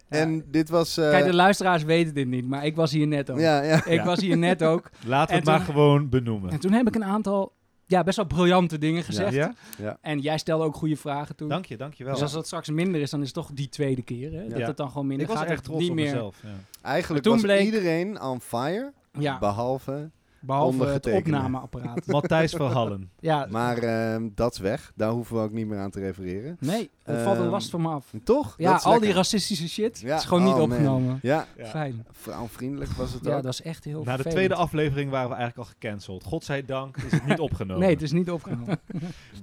[0.09, 0.97] En dit was...
[0.97, 3.39] eh, Kijk, de luisteraars weten dit niet, maar ik was hier net ook.
[3.39, 3.85] ja, ja.
[3.85, 4.05] Ik Ja.
[4.05, 4.89] was hier net ook.
[5.05, 6.51] Laten we het maar gewoon benoemen.
[6.51, 7.51] En toen heb ik een aantal
[7.89, 9.33] ja, best wel briljante dingen gezegd.
[9.33, 9.53] Ja?
[10.01, 11.49] En jij stelde ook goede vragen toen.
[11.49, 12.13] Dank je, dank je wel.
[12.13, 14.31] Dus als dat straks minder is, dan is het toch die tweede keer.
[14.33, 14.47] Hè?
[14.47, 14.67] Dat Ja.
[14.67, 15.47] het dan gewoon minder ik was gaat.
[15.51, 16.05] echt het trots niet op meer.
[16.05, 16.37] mezelf.
[16.43, 16.49] Ja.
[16.81, 20.09] Eigenlijk toen was bleek- iedereen on fire, Ja, behalve...
[20.41, 22.05] behalve het opnameapparaat.
[22.17, 23.11] Matthijs Verhallen.
[23.19, 24.91] ja, Maar ehm, dat is weg.
[24.95, 26.57] Daar hoeven we ook niet meer aan te refereren.
[26.59, 28.13] nee, er valt een Ehm, last van me af.
[28.23, 28.53] Toch?
[28.57, 31.19] Ja, al die racistische shit Ja, is gewoon niet oh, opgenomen.
[31.21, 31.65] Ja, Ja.
[31.65, 32.05] Fijn.
[32.11, 33.43] vrouwvriendelijk was het Ja, ook.
[33.43, 36.23] dat is echt heel Na de tweede aflevering waren we eigenlijk al gecanceld.
[36.23, 37.81] Godzijdank is het niet opgenomen.
[37.81, 38.79] Nee, het is niet opgenomen.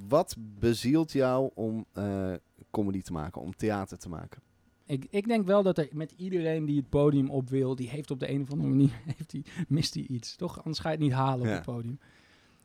[0.09, 2.33] Wat bezielt jou om eh,
[2.71, 4.43] comedy te maken, om theater te maken?
[4.87, 8.11] Ik, ik denk wel dat er met iedereen die het podium op wil, die heeft
[8.11, 10.37] op de een of andere manier, heeft die, mist hij iets.
[10.37, 10.57] Toch?
[10.59, 11.53] Anders ga je het niet halen op Ja.
[11.53, 11.99] het podium.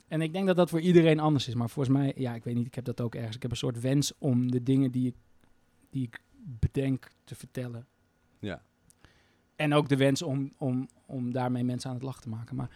[0.07, 1.53] En ik denk dat dat voor iedereen anders is.
[1.55, 3.35] Maar volgens mij, ja, ik weet niet, ik heb dat ook ergens.
[3.35, 5.15] Ik heb een soort wens om de dingen die ik,
[5.89, 7.87] die ik bedenk te vertellen.
[8.39, 8.61] Ja.
[9.55, 12.55] En ook de wens om, om, om daarmee mensen aan het lachen te maken.
[12.55, 12.69] Maar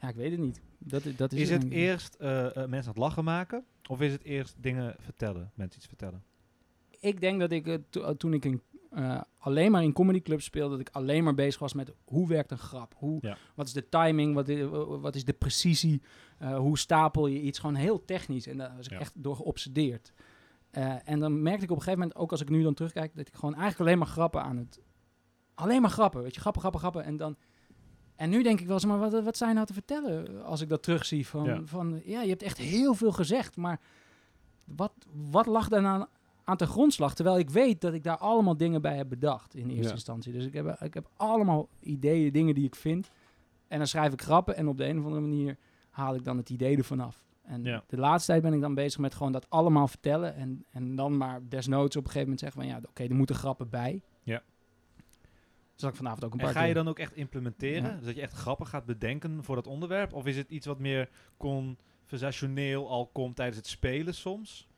[0.00, 0.60] ja, ik weet het niet.
[0.78, 3.64] Dat, dat is, Is het eerst eh, eh, mensen aan het lachen maken?
[3.88, 5.50] Of is het eerst dingen vertellen?
[5.54, 6.22] Mensen iets vertellen?
[7.00, 8.60] ik denk dat ik to- toen ik in,
[8.94, 12.50] eh, alleen maar in comedyclubs speelde, dat ik alleen maar bezig was met hoe werkt
[12.50, 12.94] een grap?
[12.96, 13.36] Hoe, Ja.
[13.54, 14.34] Wat is de timing?
[14.34, 14.66] Wat is,
[15.00, 16.02] wat is de precisie?
[16.38, 17.58] Eh, hoe stapel je iets?
[17.58, 18.46] Gewoon heel technisch.
[18.46, 18.98] En daar was ik Ja.
[18.98, 20.12] echt door geobsedeerd.
[20.70, 23.16] Eh, en dan merkte ik op een gegeven moment, ook als ik nu dan terugkijk,
[23.16, 24.80] dat ik gewoon eigenlijk alleen maar grappen aan het...
[25.54, 27.04] Alleen maar grappen, weet je, grappen, grappen, grappen.
[27.04, 27.36] En dan...
[28.16, 30.68] En nu denk ik wel eens, maar wat, wat zijn nou te vertellen als ik
[30.68, 31.26] dat terugzie?
[31.26, 31.60] Van Ja.
[31.64, 33.80] van, ja, je hebt echt heel veel gezegd, maar
[34.66, 34.92] wat,
[35.30, 36.06] wat lag daar nou
[36.44, 37.14] aan de grondslag?
[37.14, 39.92] Terwijl ik weet dat ik daar allemaal dingen bij heb bedacht in eerste Ja.
[39.92, 40.32] instantie.
[40.32, 43.10] Dus ik heb, ik heb allemaal ideeën, dingen die ik vind.
[43.68, 45.56] En dan schrijf ik grappen en op de een of andere manier
[45.90, 47.24] haal ik dan het idee ervan af.
[47.42, 47.84] En Ja.
[47.86, 50.34] de laatste tijd ben ik dan bezig met gewoon dat allemaal vertellen.
[50.34, 53.36] En, en dan maar desnoods op een gegeven moment zeggen van ja, oké, er moeten
[53.36, 54.02] grappen bij.
[54.22, 54.42] Ja.
[55.74, 57.82] Zal ik vanavond ook een En paar ga je dan ook echt implementeren?
[57.90, 57.96] Ja.
[57.96, 60.12] Dus dat je echt grappen gaat bedenken voor dat onderwerp?
[60.12, 64.68] Of is het iets wat meer conversationeel al komt tijdens het spelen soms?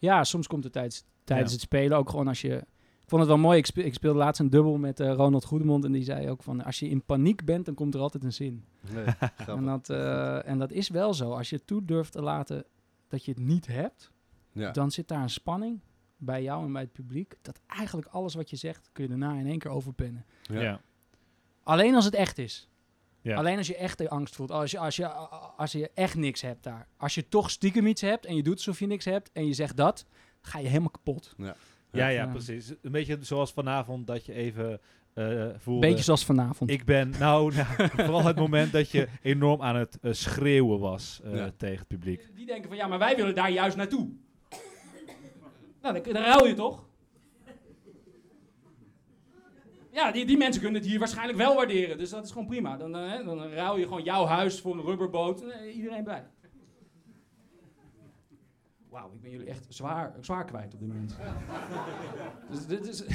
[0.00, 1.54] Ja, soms komt het tijdens, tijdens Ja.
[1.56, 2.56] het spelen ook gewoon als je...
[3.02, 5.44] Ik vond het wel mooi, ik, speel, ik speelde laatst een dubbel met eh, Ronald
[5.44, 6.64] Goedemond en die zei ook van...
[6.64, 8.64] Als je in paniek bent, dan komt er altijd een zin.
[8.94, 9.04] Nee,
[9.56, 11.30] En dat, eh, en dat is wel zo.
[11.32, 12.64] Als je toe durft te laten
[13.08, 14.10] dat je het niet hebt,
[14.52, 14.70] Ja.
[14.70, 15.80] dan zit daar een spanning
[16.16, 17.34] bij jou en bij het publiek.
[17.42, 20.24] Dat eigenlijk alles wat je zegt, kun je daarna in één keer overpennen.
[20.42, 20.80] Ja.
[21.62, 22.68] Alleen als het echt is.
[23.22, 23.36] Ja.
[23.36, 24.50] Alleen als je echt de angst voelt.
[24.50, 25.06] Als je, als, je,
[25.56, 26.88] als je echt niks hebt daar.
[26.96, 29.52] Als je toch stiekem iets hebt en je doet alsof je niks hebt en je
[29.52, 30.06] zegt dat,
[30.40, 31.34] ga je helemaal kapot.
[31.36, 31.54] Ja,
[31.92, 32.26] ja, Ja.
[32.26, 32.68] precies.
[32.82, 34.80] Een beetje zoals vanavond dat je even
[35.14, 35.86] eh voelde...
[35.86, 36.70] Beetje zoals vanavond.
[36.70, 41.20] Ik ben, nou, nou, vooral het moment dat je enorm aan het eh, schreeuwen was
[41.24, 41.50] eh, Ja.
[41.56, 42.28] tegen het publiek.
[42.34, 44.08] Die denken van ja, maar wij willen daar juist naartoe.
[45.82, 46.88] nou, dan, dan ruil je toch?
[49.92, 51.98] Ja, die, die mensen kunnen het hier waarschijnlijk wel waarderen.
[51.98, 52.76] Dus dat is gewoon prima.
[52.76, 55.42] Dan, eh, dan ruil je gewoon jouw huis voor een rubberboot.
[55.42, 56.26] Eh, iedereen blij.
[58.88, 61.16] Wauw, ik ben jullie echt zwaar, zwaar kwijt op dit moment.
[62.50, 63.08] dus dit is, dat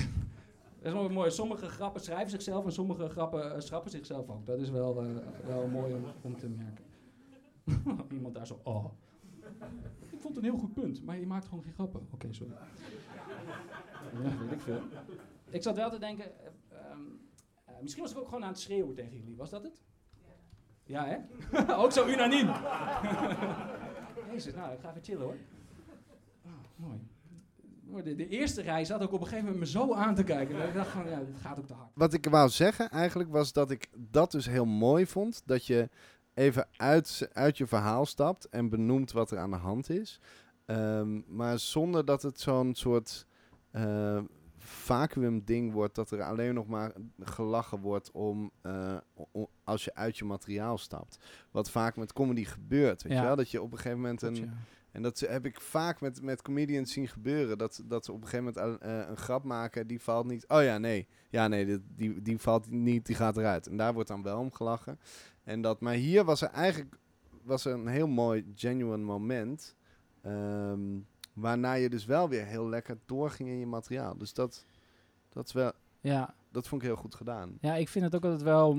[0.82, 1.32] is wel mooi.
[1.32, 4.46] Sommige grappen schrijven zichzelf en sommige grappen eh, schrappen zichzelf ook.
[4.46, 5.04] Dat is wel,
[5.46, 6.86] wel mooi om, om te merken.
[8.18, 8.86] Iemand daar zo, oh.
[10.12, 12.08] Ik vond het een heel goed punt, maar je maakt gewoon geen grappen.
[12.12, 12.54] Oké, sorry.
[14.24, 14.82] Ja, weet ik veel.
[15.50, 17.00] Ik zat wel te denken, eh, ehm,
[17.66, 19.36] eh, misschien was ik ook gewoon aan het schreeuwen tegen jullie.
[19.36, 19.84] Was dat het?
[20.84, 21.18] Ja, hè?
[21.84, 22.48] ook zo unaniem.
[24.32, 25.38] Jezus, nou, ik ga even chillen hoor.
[26.46, 27.00] Ah, mooi.
[28.04, 30.58] De, de eerste rij zat ook op een gegeven moment me zo aan te kijken.
[30.58, 31.90] Dat ik dacht van, ja, dit gaat ook te hard.
[31.94, 35.42] Wat ik wou zeggen eigenlijk was dat ik dat dus heel mooi vond.
[35.46, 35.90] Dat je
[36.34, 40.20] even uit, uit je verhaal stapt en benoemt wat er aan de hand is.
[40.66, 43.28] Ehm, maar zonder dat het zo'n soort
[43.72, 44.20] eh
[44.76, 45.96] vacuüm ding wordt.
[45.96, 48.98] Dat er alleen nog maar gelachen wordt om eh,
[49.64, 51.18] als je uit je materiaal stapt.
[51.52, 53.04] Wat vaak met comedy gebeurt.
[53.04, 53.20] Weet Ja.
[53.20, 53.36] je wel?
[53.36, 54.54] Dat je op een gegeven moment een, ja.
[54.92, 57.58] en dat heb ik vaak met, met comedians zien gebeuren.
[57.58, 60.48] Dat, dat ze op een gegeven moment eh, een grap maken, die valt niet.
[60.48, 61.08] Oh ja, nee.
[61.30, 63.68] Ja, nee, die, die, die valt niet, die gaat eruit.
[63.68, 65.00] En daar wordt dan wel om gelachen.
[65.44, 66.96] En dat, maar hier was er eigenlijk
[67.44, 69.76] was er een heel mooi, genuine moment.
[70.22, 70.80] ehm,
[71.36, 74.18] waarna je dus wel weer heel lekker doorging in je materiaal.
[74.18, 74.66] Dus dat,
[75.30, 75.72] dat, is wel,
[76.02, 77.58] Ja, dat vond ik heel goed gedaan.
[77.62, 78.78] ja, ik vind het ook altijd wel...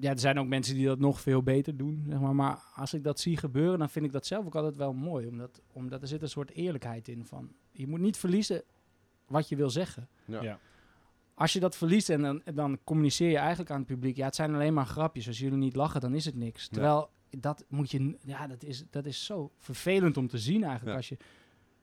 [0.00, 2.34] Ja, er zijn ook mensen die dat nog veel beter doen, zeg maar.
[2.34, 5.26] Maar als ik dat zie gebeuren, dan vind ik dat zelf ook altijd wel mooi.
[5.26, 7.52] Omdat, omdat er zit een soort eerlijkheid in van...
[7.70, 8.62] Je moet niet verliezen
[9.26, 10.08] wat je wil zeggen.
[10.24, 10.42] Ja.
[10.42, 10.58] Ja.
[11.34, 14.16] Als je dat verliest en dan, dan communiceer je eigenlijk aan het publiek...
[14.16, 15.26] Ja, het zijn alleen maar grapjes.
[15.26, 16.68] Als jullie niet lachen, dan is het niks.
[16.68, 18.16] Terwijl, dat moet je...
[18.24, 20.90] Ja, dat is, dat is zo vervelend om te zien eigenlijk.
[20.90, 20.96] Ja.
[20.96, 21.16] Als je...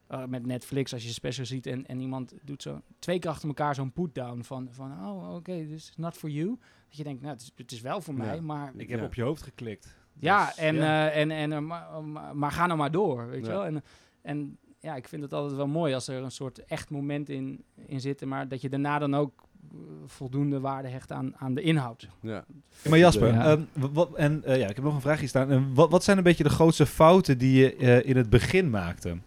[0.08, 3.30] eh, met Netflix, als je een special ziet en, en iemand doet zo twee keer
[3.30, 6.48] achter elkaar zo'n put-down van, van oh, oké, this is not for you.
[6.88, 8.20] Dat je denkt, nou, het is, het is wel voor Ja.
[8.20, 9.06] mij, maar Ik heb Ja.
[9.06, 9.96] op je hoofd geklikt.
[10.20, 11.10] ja, Dus, en, ja.
[11.10, 13.58] eh, en, en eh, maar, maar, maar ga nou maar door, weet je Ja.
[13.58, 13.66] wel.
[13.66, 13.84] En,
[14.22, 17.64] en ja, ik vind het altijd wel mooi als er een soort echt moment in,
[17.86, 19.44] in zit, maar dat je daarna dan ook
[20.06, 22.10] voldoende waarde hecht aan, aan de inhoud.
[22.22, 22.46] Ja.
[22.90, 23.46] Maar Jasper, Ja.
[23.46, 23.62] ehm,
[23.94, 25.52] wat, en eh, ja, ik heb nog een vraagje staan.
[25.52, 28.70] En wat, wat zijn een beetje de grootste fouten die je eh, in het begin
[28.70, 29.18] maakte?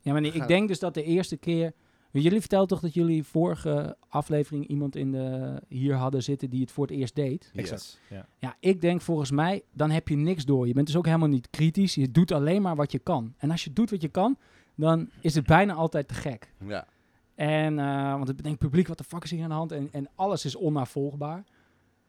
[0.00, 1.72] Ja, maar nee, ik denk dus dat de eerste keer...
[2.10, 6.70] Jullie vertelden toch dat jullie vorige aflevering iemand in de, hier hadden zitten die het
[6.72, 7.50] voor het eerst deed?
[7.52, 7.98] Yes.
[8.10, 8.26] Ja.
[8.38, 10.66] Ja, ik denk volgens mij, dan heb je niks door.
[10.66, 11.94] Je bent dus ook helemaal niet kritisch.
[11.94, 13.34] Je doet alleen maar wat je kan.
[13.38, 14.36] En als je doet wat je kan,
[14.74, 16.52] dan is het bijna altijd te gek.
[16.66, 16.86] Ja.
[17.34, 19.72] En, eh, want het denkt publiek, wat de fuck is hier aan de hand?
[19.72, 21.44] En, en alles is onnavolgbaar.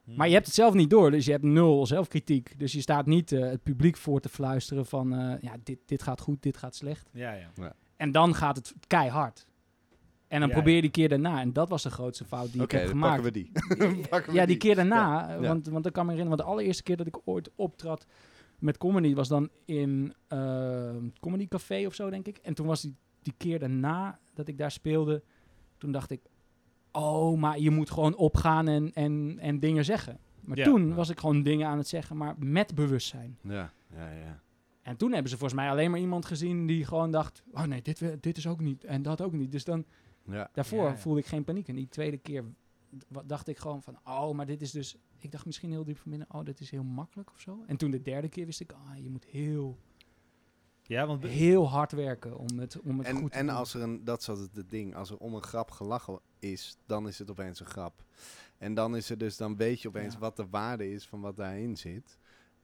[0.04, 0.14] Hm.
[0.14, 2.58] Maar je hebt het zelf niet door, dus je hebt nul zelfkritiek.
[2.58, 6.02] Dus je staat niet eh, het publiek voor te fluisteren van, eh, ja, dit, dit
[6.02, 7.10] gaat goed, dit gaat slecht.
[7.12, 7.74] Ja, ja.
[7.96, 9.46] En dan gaat het keihard.
[10.28, 10.82] En dan Ja, probeer je ja.
[10.82, 11.40] die keer daarna.
[11.40, 13.22] En dat was de grootste fout die Oké, ik heb dan gemaakt.
[13.22, 13.50] pakken we
[13.88, 14.00] die.
[14.08, 15.28] Pakken we ja, die keer daarna.
[15.28, 15.40] Ja, ja.
[15.40, 18.06] Want, want ik kan me herinneren, want de allereerste keer dat ik ooit optrad
[18.58, 22.38] met comedy was dan in eh Comedy Café of zo, denk ik.
[22.42, 25.22] En toen was die, die keer daarna dat ik daar speelde,
[25.78, 26.20] toen dacht ik,
[26.92, 30.18] oh, maar je moet gewoon opgaan en, en, en dingen zeggen.
[30.40, 30.64] Maar Ja.
[30.64, 33.38] toen was ik gewoon dingen aan het zeggen, maar met bewustzijn.
[33.42, 34.40] Ja, ja, ja.
[34.82, 37.82] En toen hebben ze volgens mij alleen maar iemand gezien die gewoon dacht, oh nee,
[37.82, 39.52] dit, dit is ook niet en dat ook niet.
[39.52, 39.84] Dus dan
[40.24, 40.50] ja.
[40.52, 40.96] Daarvoor Ja, ja.
[40.96, 41.68] voelde ik geen paniek.
[41.68, 42.44] En die tweede keer
[43.26, 44.96] dacht ik gewoon van, oh, maar dit is dus...
[45.18, 47.64] Ik dacht misschien heel diep van binnen, oh, dit is heel makkelijk of zo.
[47.66, 49.78] En toen de derde keer wist ik, ah, je moet heel,
[50.86, 53.54] Ja, want heel hard werken om het, om het En, goed te en doen.
[53.54, 56.76] als er een, dat is altijd het ding, als er om een grap gelachen is,
[56.86, 58.04] dan is het opeens een grap.
[58.58, 60.20] En dan is er dus, dan weet je opeens Ja.
[60.20, 62.18] wat de waarde is van wat daarin zit.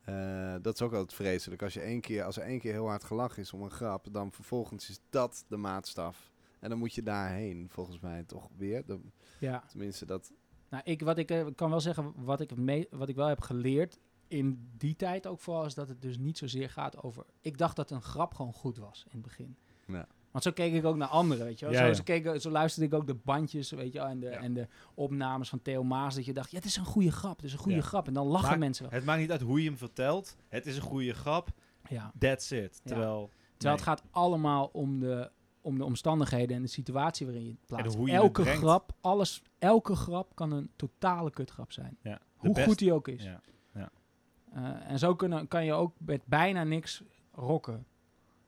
[0.05, 1.63] Eh, dat is ook altijd vreselijk.
[1.63, 4.07] Als, je één keer, als er één keer heel hard gelachen is om een grap,
[4.13, 6.31] dan vervolgens is dat de maatstaf.
[6.59, 8.87] En dan moet je daarheen, volgens mij toch weer.
[8.87, 10.33] Dan- Ja, tenminste, dat.
[10.71, 13.41] nou, ik, wat ik eh, kan wel zeggen, wat ik, me, wat ik wel heb
[13.41, 13.99] geleerd
[14.33, 17.25] in die tijd ook vooral, is dat het dus niet zozeer gaat over...
[17.41, 19.57] Ik dacht dat een grap gewoon goed was in het begin.
[19.87, 20.07] Ja.
[20.31, 21.75] Want zo keek ik ook naar anderen, weet je wel.
[21.75, 21.95] Ja, zo, ja.
[21.95, 24.39] Zo, keek, zo luisterde ik ook de bandjes, weet je wel, en de, Ja.
[24.41, 26.15] en de opnames van Theo Maas.
[26.15, 27.83] Dat je dacht, ja, het is een goede grap, het is een goede Ja.
[27.85, 28.07] grap.
[28.07, 28.93] En dan lachen Maar mensen wel.
[28.93, 30.37] het maakt niet uit hoe je hem vertelt.
[30.49, 31.49] Het is een goede grap.
[31.89, 32.13] Ja.
[32.19, 32.61] That's it.
[32.85, 32.91] Ja.
[32.91, 33.71] Terwijl, Terwijl nee.
[33.73, 37.97] het gaat allemaal om de, om de omstandigheden en de situatie waarin je het plaatst.
[37.97, 41.99] hoe je elke grap, alles, elke grap kan een totale kutgrap zijn.
[42.37, 43.29] Hoe best- goed die ook is.
[44.55, 47.87] Eh, en zo kunnen, kan je ook met bijna niks rocken.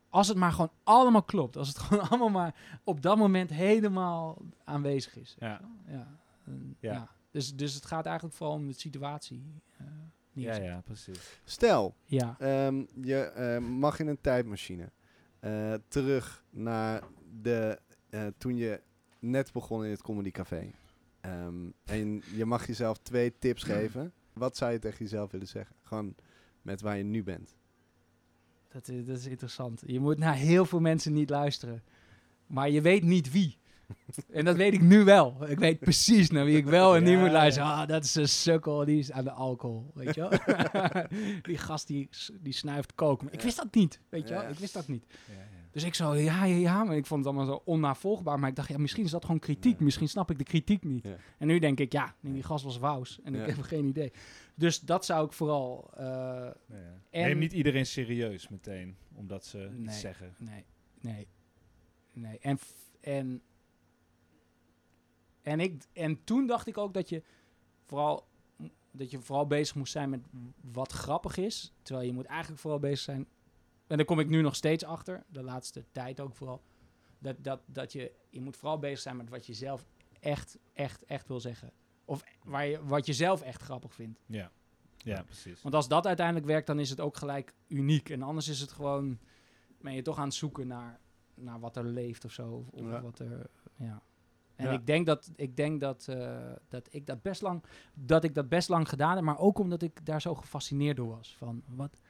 [0.08, 1.56] Als het maar gewoon allemaal klopt.
[1.56, 5.36] Als het gewoon allemaal maar op dat moment helemaal aanwezig is.
[5.38, 5.60] Ja.
[5.86, 6.18] Ja.
[6.80, 6.92] Ja.
[6.92, 7.08] ja.
[7.30, 9.62] Dus, dus het gaat eigenlijk vooral om de situatie.
[9.76, 9.86] eh
[10.32, 11.40] Ja, ja, precies.
[11.44, 12.36] Stel, ja.
[12.38, 14.90] Ehm, je eh, mag in een tijdmachine
[15.40, 17.02] eh, terug naar
[17.42, 17.78] de,
[18.10, 18.80] eh, toen je
[19.18, 20.70] net begon in het Comedy Café.
[21.20, 24.12] Ehm, en je mag jezelf twee tips geven.
[24.34, 25.76] Wat zou je tegen jezelf willen zeggen?
[25.82, 26.14] Gewoon
[26.62, 27.56] met waar je nu bent.
[28.68, 29.82] Dat is, dat is interessant.
[29.86, 31.82] Je moet naar heel veel mensen niet luisteren.
[32.46, 33.58] Maar je weet niet wie.
[34.32, 35.36] en dat weet ik nu wel.
[35.48, 37.68] Ik weet precies naar wie ik wel en niet moet luisteren.
[37.68, 40.30] Ah, dat is een sukkel, die is aan de alcohol, weet je wel.
[41.42, 42.08] die gast die,
[42.40, 43.24] die snuift koken.
[43.24, 44.48] Maar ik wist dat niet, weet je wel.
[44.48, 45.04] Ik wist dat niet.
[45.74, 46.84] Dus ik zo, ja, ja, ja.
[46.84, 48.38] Maar ik vond het allemaal zo onnavolgbaar.
[48.38, 49.78] Maar ik dacht, ja, misschien is dat gewoon kritiek.
[49.78, 49.84] Ja.
[49.84, 51.04] Misschien snap ik de kritiek niet.
[51.04, 51.16] Ja.
[51.38, 53.20] En nu denk ik, ja, nee, die gast was wous.
[53.24, 53.44] En Ja.
[53.44, 54.12] ik heb geen idee.
[54.54, 55.90] Dus dat zou ik vooral...
[55.96, 56.50] eh,
[57.10, 59.84] Neem niet iedereen serieus meteen, omdat ze Nee.
[59.84, 60.34] iets zeggen.
[60.38, 60.64] Nee,
[61.00, 61.26] nee.
[62.12, 62.38] nee.
[62.38, 62.58] En,
[63.00, 63.42] en,
[65.42, 67.22] en, ik, en toen dacht ik ook dat je
[67.86, 68.26] vooral,
[68.90, 70.20] dat je vooral bezig moest zijn met
[70.72, 71.72] wat grappig is.
[71.82, 73.26] Terwijl je moet eigenlijk vooral bezig zijn.
[73.86, 76.62] En daar kom ik nu nog steeds achter, de laatste tijd ook vooral.
[77.18, 79.86] Dat, dat, dat je, je moet vooral bezig zijn met wat je zelf
[80.20, 81.72] echt, echt, echt wil zeggen.
[82.04, 84.20] Of waar je, wat je zelf echt grappig vindt.
[84.26, 84.50] Ja,
[84.96, 85.62] ja precies.
[85.62, 88.10] Want als dat uiteindelijk werkt, dan is het ook gelijk uniek.
[88.10, 89.18] En anders is het gewoon,
[89.80, 91.00] ben je toch aan het zoeken naar,
[91.34, 92.52] naar wat er leeft of zo.
[92.52, 93.00] Of, of Ja.
[93.02, 94.02] wat er, ja.
[94.56, 94.72] En Ja.
[94.72, 98.48] ik denk dat ik denk dat, eh, dat ik dat best lang dat ik dat
[98.48, 101.36] best lang gedaan heb, maar ook omdat ik daar zo gefascineerd door was.
[101.36, 102.00] Van wat,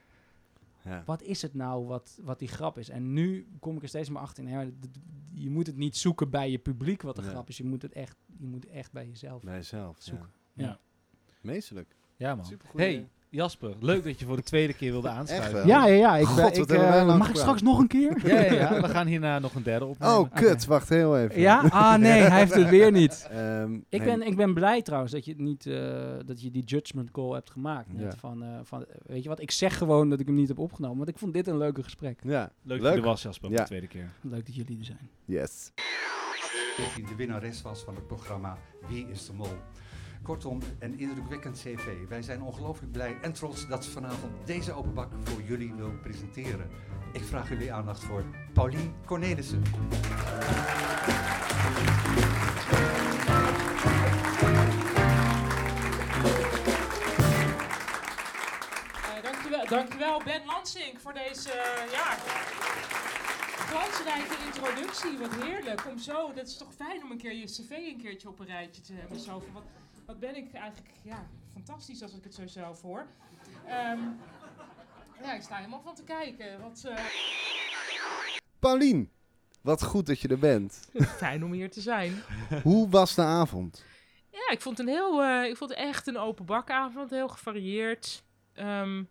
[0.85, 1.03] Ja.
[1.07, 2.89] wat is het nou wat, wat die grap is?
[2.89, 4.45] En nu kom ik er steeds meer achter.
[4.45, 4.99] Nee, maar d- d-
[5.33, 7.29] je moet het niet zoeken bij je publiek wat de Ja.
[7.29, 7.57] grap is.
[7.57, 9.43] Je moet het echt, je moet echt bij jezelf.
[9.43, 9.97] Bij jezelf.
[9.97, 10.03] Ja.
[10.03, 10.31] Zoeken.
[10.53, 10.79] Ja.
[11.41, 11.97] Meestelijk.
[12.17, 12.45] Ja, man.
[12.47, 15.53] Supergoeie- Hey, Jasper, leuk dat je voor de tweede keer wilde aanschuiven.
[15.55, 15.67] wel?
[15.67, 16.17] Ja, ja, ja.
[16.17, 18.21] Ik, God, ben- wat ik, eh, mag ik straks nog een keer?
[18.27, 18.81] Ja, ja, ja.
[18.81, 20.19] We gaan hierna nog een derde opnemen.
[20.19, 20.65] Oh, kut.
[20.67, 21.41] Wacht heel even.
[21.41, 21.61] Ja?
[21.69, 23.29] Ah, nee, hij heeft het weer niet.
[23.31, 25.93] Ehm, Ik ben, ik ben blij trouwens dat je, het niet, eh,
[26.27, 27.93] dat je die judgment call hebt gemaakt.
[27.93, 28.19] Net Ja.
[28.19, 30.97] van, eh, van, weet je wat, ik zeg gewoon dat ik hem niet heb opgenomen.
[30.97, 32.19] Want ik vond dit een leuke gesprek.
[32.23, 33.63] Ja, Leuk, dat je er was, Jasper, voor Ja.
[33.63, 34.11] de tweede keer.
[34.21, 35.09] Leuk dat jullie er zijn.
[35.25, 35.71] yes.
[37.09, 39.47] de winnares was van het programma Wie is de Mol.
[40.25, 42.09] Kortom, een indrukwekkend cv.
[42.09, 46.71] Wij zijn ongelooflijk blij en trots dat ze vanavond deze openbak voor jullie wil presenteren.
[47.13, 49.63] Ik vraag jullie aandacht voor Paulien Cornelissen.
[59.53, 62.17] Eh, dankjewel, Ben Lansing voor deze eh, ja,
[63.69, 65.19] glansrijke introductie.
[65.19, 65.87] Wat heerlijk.
[65.87, 68.47] Om zo, dat is toch fijn om een keer je cv een keertje op een
[68.47, 69.21] rijtje te hebben.
[69.21, 69.63] Zo wat,
[70.07, 73.07] wat ben ik eigenlijk ja, fantastisch als ik het zo zelf hoor.
[73.67, 74.01] Ehm,
[75.23, 76.61] ja, ik sta helemaal van te kijken.
[76.61, 77.05] Wat eh,
[78.59, 79.11] Paulien,
[79.61, 80.89] wat goed dat je er bent.
[81.17, 82.23] fijn om hier te zijn.
[82.63, 83.85] Hoe was de avond?
[84.31, 87.11] Ja, ik vond, een heel, eh, ik vond het echt een open bakavond.
[87.11, 88.25] Heel gevarieerd.
[88.53, 89.09] Een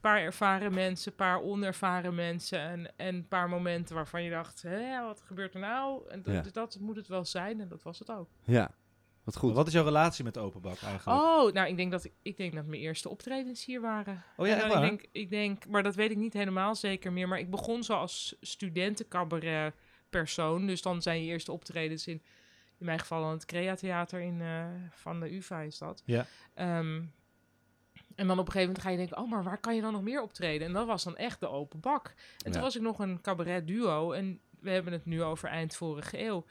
[0.00, 2.58] paar ervaren mensen, een paar onervaren mensen.
[2.60, 6.08] En, en een paar momenten waarvan je dacht, Hè, wat gebeurt er nou?
[6.10, 6.50] En dat, Ja.
[6.52, 7.60] dat moet het wel zijn.
[7.60, 8.28] En dat was het ook.
[8.42, 8.70] Ja,
[9.24, 9.54] wat goed.
[9.54, 11.20] Wat is jouw relatie met de openbak eigenlijk?
[11.20, 14.24] Oh, nou, ik denk dat, ik, denk dat mijn eerste optredens hier waren.
[14.36, 14.82] Oh ja, dan, waar?
[14.82, 17.28] ik, denk, ik denk, maar dat weet ik niet helemaal zeker meer.
[17.28, 19.74] Maar ik begon zo als studentencabaret
[20.10, 20.66] persoon.
[20.66, 22.22] Dus dan zijn je eerste optredens in,
[22.78, 26.02] in mijn geval aan het Crea Theater in, eh, van de UvA is dat.
[26.04, 26.26] Ja.
[26.54, 27.02] Ehm,
[28.14, 29.92] en dan op een gegeven moment ga je denken, oh, maar waar kan je dan
[29.92, 30.66] nog meer optreden?
[30.66, 32.14] En dat was dan echt de open bak.
[32.44, 34.12] En toen was ik nog een cabaret duo.
[34.12, 36.44] En we hebben het nu over eind vorige eeuw.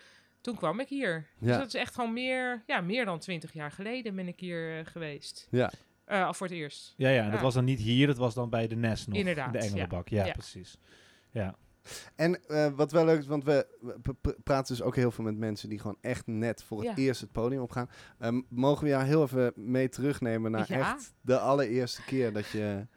[0.44, 1.28] Toen kwam ik hier.
[1.40, 4.80] Dus dat is echt gewoon meer, ja, meer dan twintig jaar geleden ben ik hier
[4.80, 5.48] eh, geweest.
[5.52, 5.72] Ja.
[6.06, 6.94] Eh, al voor het eerst.
[6.98, 7.42] Ja, ja, en dat Ja.
[7.42, 9.18] was dan niet hier, dat was dan bij de Nest nog.
[9.18, 10.08] Inderdaad, in de Engelenbak.
[10.08, 10.32] Ja, Ja.
[10.32, 10.78] precies.
[11.32, 11.56] Ja.
[12.16, 13.68] En eh, wat wel leuk is, want we,
[14.44, 17.04] praten dus ook heel veel met mensen die gewoon echt net voor het Ja.
[17.04, 17.90] eerst het podium opgaan.
[18.20, 20.80] Ehm, mogen we jou heel even mee terugnemen naar Ja.
[20.80, 22.88] echt de allereerste keer dat je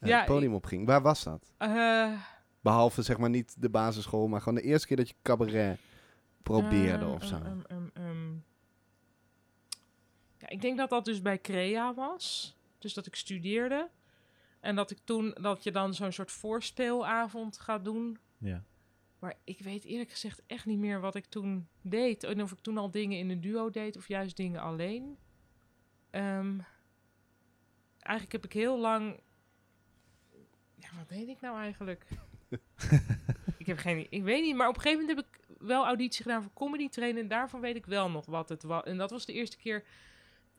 [0.00, 0.86] Ja, het podium opging?
[0.86, 1.52] Waar was dat?
[1.58, 2.12] Eh,
[2.60, 5.78] Behalve zeg maar niet de basisschool, maar gewoon de eerste keer dat je cabaret
[6.46, 7.36] probeerde ehm, of zo.
[7.36, 8.32] ehm, ehm, ehm.
[10.38, 12.56] Ja, ik denk dat dat dus bij Crea was.
[12.78, 13.90] Dus dat ik studeerde.
[14.60, 18.18] En dat ik toen, dat je dan zo'n soort voorspeelavond gaat doen.
[18.38, 18.64] ja.
[19.18, 22.24] Maar ik weet eerlijk gezegd echt niet meer wat ik toen deed.
[22.24, 25.18] En of ik toen al dingen in een duo deed of juist dingen alleen.
[28.06, 29.20] Eigenlijk heb ik heel lang.
[30.74, 32.06] Ja, wat deed ik nou eigenlijk?
[33.58, 34.06] ik heb geen.
[34.10, 36.88] Ik weet niet, maar op een gegeven moment heb ik wel auditie gedaan voor comedy
[36.88, 37.22] trainen.
[37.22, 38.82] En daarvan weet ik wel nog wat het was.
[38.82, 39.84] En dat was de eerste keer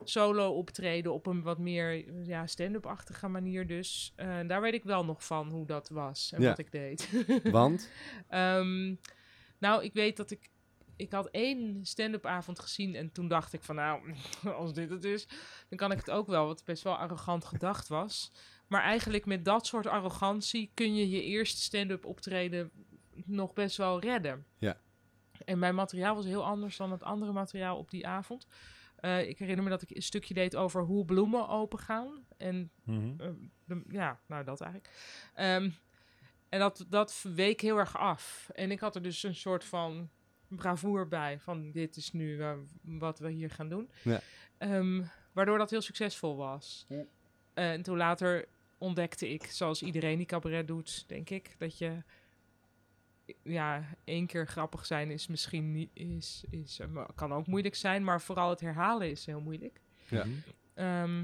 [0.03, 3.67] solo optreden op een wat meer ja, stand-up-achtige manier.
[3.67, 6.49] Dus eh, daar weet ik wel nog van hoe dat was en Ja.
[6.49, 7.09] wat ik deed.
[7.51, 7.89] Want?
[8.27, 8.95] Ehm,
[9.57, 10.49] nou, ik weet dat ik...
[10.95, 13.75] Ik had één stand-up avond gezien en toen dacht ik van...
[13.75, 14.13] Nou,
[14.59, 15.27] als dit het is,
[15.69, 16.45] dan kan ik het ook wel.
[16.45, 18.31] Wat best wel arrogant gedacht was.
[18.67, 22.71] Maar eigenlijk met dat soort arrogantie kun je je eerste stand-up optreden
[23.25, 24.45] nog best wel redden.
[24.57, 24.77] Ja.
[25.47, 28.47] En mijn materiaal was heel anders dan het andere materiaal op die avond.
[28.95, 32.25] Eh, ik herinner me dat ik een stukje deed over hoe bloemen open gaan.
[32.37, 33.21] En Mhm.
[33.21, 33.29] eh,
[33.65, 34.93] de- ja, nou dat eigenlijk.
[35.33, 35.69] Ehm,
[36.49, 38.49] en dat, dat week heel erg af.
[38.53, 40.09] En ik had er dus een soort van
[40.47, 41.39] bravoer bij.
[41.39, 43.89] Van dit is nu eh, wat we hier gaan doen.
[44.03, 44.19] Ja.
[44.57, 46.85] Ehm, waardoor dat heel succesvol was.
[46.87, 47.03] Ja.
[47.53, 48.45] Eh, en toen later
[48.77, 52.03] ontdekte ik, zoals iedereen die cabaret doet, denk ik, dat je
[53.43, 58.03] ja, één keer grappig zijn is misschien niet, is, is, eh, kan ook moeilijk zijn,
[58.03, 59.81] maar vooral het herhalen is heel moeilijk.
[60.09, 60.25] Ja.
[60.25, 60.35] Mhm.
[60.73, 61.23] Ehm,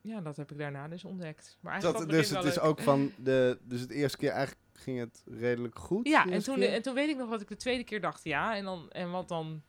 [0.00, 1.58] ja, dat heb ik daarna dus ontdekt.
[1.60, 3.58] Maar Dat, eigenlijk dus was het is ook van de.
[3.62, 6.08] Dus het eerste keer eigenlijk ging het redelijk goed.
[6.08, 6.72] Ja, en toen, keer?
[6.72, 8.24] en toen weet ik nog wat ik de tweede keer dacht.
[8.24, 9.62] Ja, en, dan, en wat dan...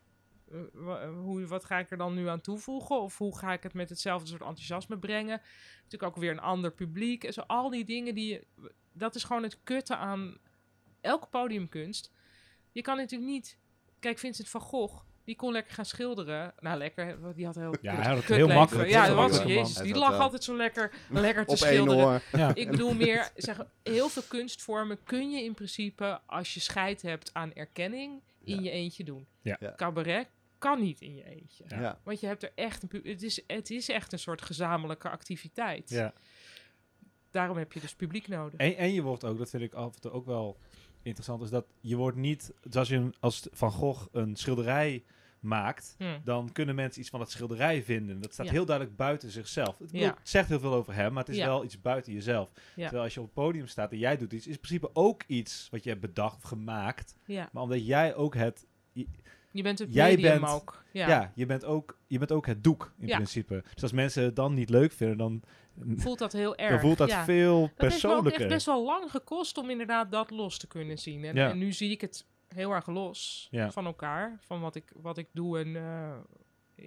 [0.51, 3.01] eh, wa- hoe, wat ga ik er dan nu aan toevoegen?
[3.01, 5.41] Of hoe ga ik het met hetzelfde soort enthousiasme brengen?
[5.84, 7.24] Natuurlijk ook weer een ander publiek.
[7.24, 8.39] En zo al die dingen die.
[8.93, 10.38] Dat is gewoon het kutte aan
[11.04, 12.12] elke podiumkunst.
[12.72, 13.58] Je kan natuurlijk niet...
[13.99, 16.54] Kijk, Vincent van Gogh, die kon lekker gaan schilderen.
[16.60, 17.34] Nou, lekker.
[17.36, 18.60] Die had heel Ja, hij had het kut heel leven.
[18.62, 18.89] makkelijk.
[18.89, 19.78] Ja, dat was Jezus.
[19.78, 22.06] Die lag eh, altijd zo lekker, lekker te schilderen.
[22.06, 22.22] oor.
[22.32, 22.56] Ja.
[22.56, 27.34] Ik bedoel meer, zeg, heel veel kunstvormen kun je in principe, als je scheid hebt
[27.34, 28.62] aan erkenning, in Ja.
[28.62, 29.28] je eentje doen.
[29.41, 29.74] Ja.
[29.76, 30.28] Cabaret
[30.58, 31.64] kan niet in je eentje.
[31.68, 31.99] Ja.
[32.04, 35.89] Want je hebt er echt een, het is, het is echt een soort gezamenlijke activiteit.
[35.89, 36.14] Ja.
[37.32, 38.60] Daarom heb je dus publiek nodig.
[38.60, 40.58] En, en je wordt ook, dat vind ik af en toe ook wel
[41.04, 45.04] interessant, is dat je wordt niet, zoals je een- als Van Gogh een schilderij
[45.39, 46.06] maakt, Hm.
[46.24, 48.22] dan kunnen mensen iets van het schilderij vinden.
[48.22, 48.51] Dat staat Ja.
[48.51, 49.78] heel duidelijk buiten zichzelf.
[49.78, 50.16] Het, Ja.
[50.24, 51.45] zegt heel veel over hem, maar het is Ja.
[51.45, 52.49] wel iets buiten jezelf.
[52.76, 52.84] Ja.
[52.84, 55.24] Terwijl als je op het podium staat en jij doet iets, is in principe ook
[55.28, 57.16] iets wat je hebt bedacht of gemaakt.
[57.26, 57.49] Ja.
[57.51, 58.66] Maar omdat jij ook het,
[59.51, 60.84] Je bent het Jij bent- ook.
[60.91, 63.64] ja, je, bent ook, je bent ook het doek in principe.
[63.74, 65.41] Dus als mensen het dan niet leuk vinden, dan,
[65.95, 66.71] Voelt dat heel erg.
[66.71, 67.24] dan voelt dat ja.
[67.24, 68.41] veel heeft persoonlijker.
[68.41, 71.24] echt best wel lang gekost om inderdaad dat los te kunnen zien.
[71.24, 71.49] En, Ja.
[71.49, 73.71] en nu zie ik het heel erg los Ja.
[73.71, 75.59] van elkaar, van wat ik, wat ik doe.
[75.59, 76.17] En eh,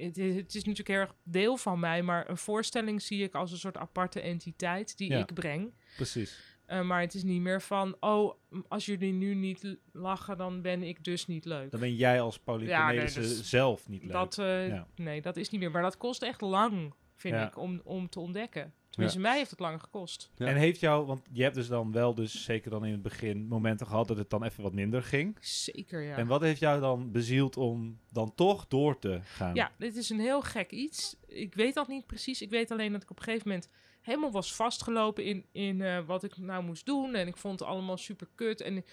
[0.04, 3.34] het, is, het is natuurlijk heel erg deel van mij, maar een voorstelling zie ik
[3.34, 5.72] als een soort aparte entiteit die ik breng.
[5.96, 6.54] Precies.
[6.66, 8.34] Eh, maar het is niet meer van, oh,
[8.68, 11.70] als jullie nu niet lachen, dan ben ik dus niet leuk.
[11.70, 14.12] Dan ben jij als Pauline Ja, nee, Cornelissen dus zelf niet leuk.
[14.12, 14.86] Dat, eh, Ja.
[14.96, 15.70] Nee, dat is niet meer.
[15.70, 17.46] Maar dat kost echt lang, vind Ja.
[17.46, 18.74] ik, om, om te ontdekken.
[18.90, 20.30] Tenminste, mij heeft het lang gekost.
[20.36, 20.46] Ja.
[20.46, 23.46] En heeft jou, want je hebt dus dan wel, dus zeker dan in het begin,
[23.46, 25.36] momenten gehad dat het dan even wat minder ging.
[25.40, 26.16] Zeker, ja.
[26.16, 29.54] En wat heeft jou dan bezield om dan toch door te gaan?
[29.54, 31.16] Ja, dit is een heel gek iets.
[31.26, 32.42] Ik weet dat niet precies.
[32.42, 33.68] Ik weet alleen dat ik op een gegeven moment
[34.00, 37.14] helemaal was vastgelopen in, in eh, wat ik nou moest doen.
[37.14, 38.60] En ik vond het allemaal super kut.
[38.60, 38.84] En,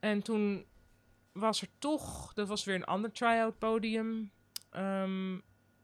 [0.00, 0.64] en toen
[1.32, 4.30] was er toch, dat was weer een ander try-out podium.
[4.70, 5.38] Ehm,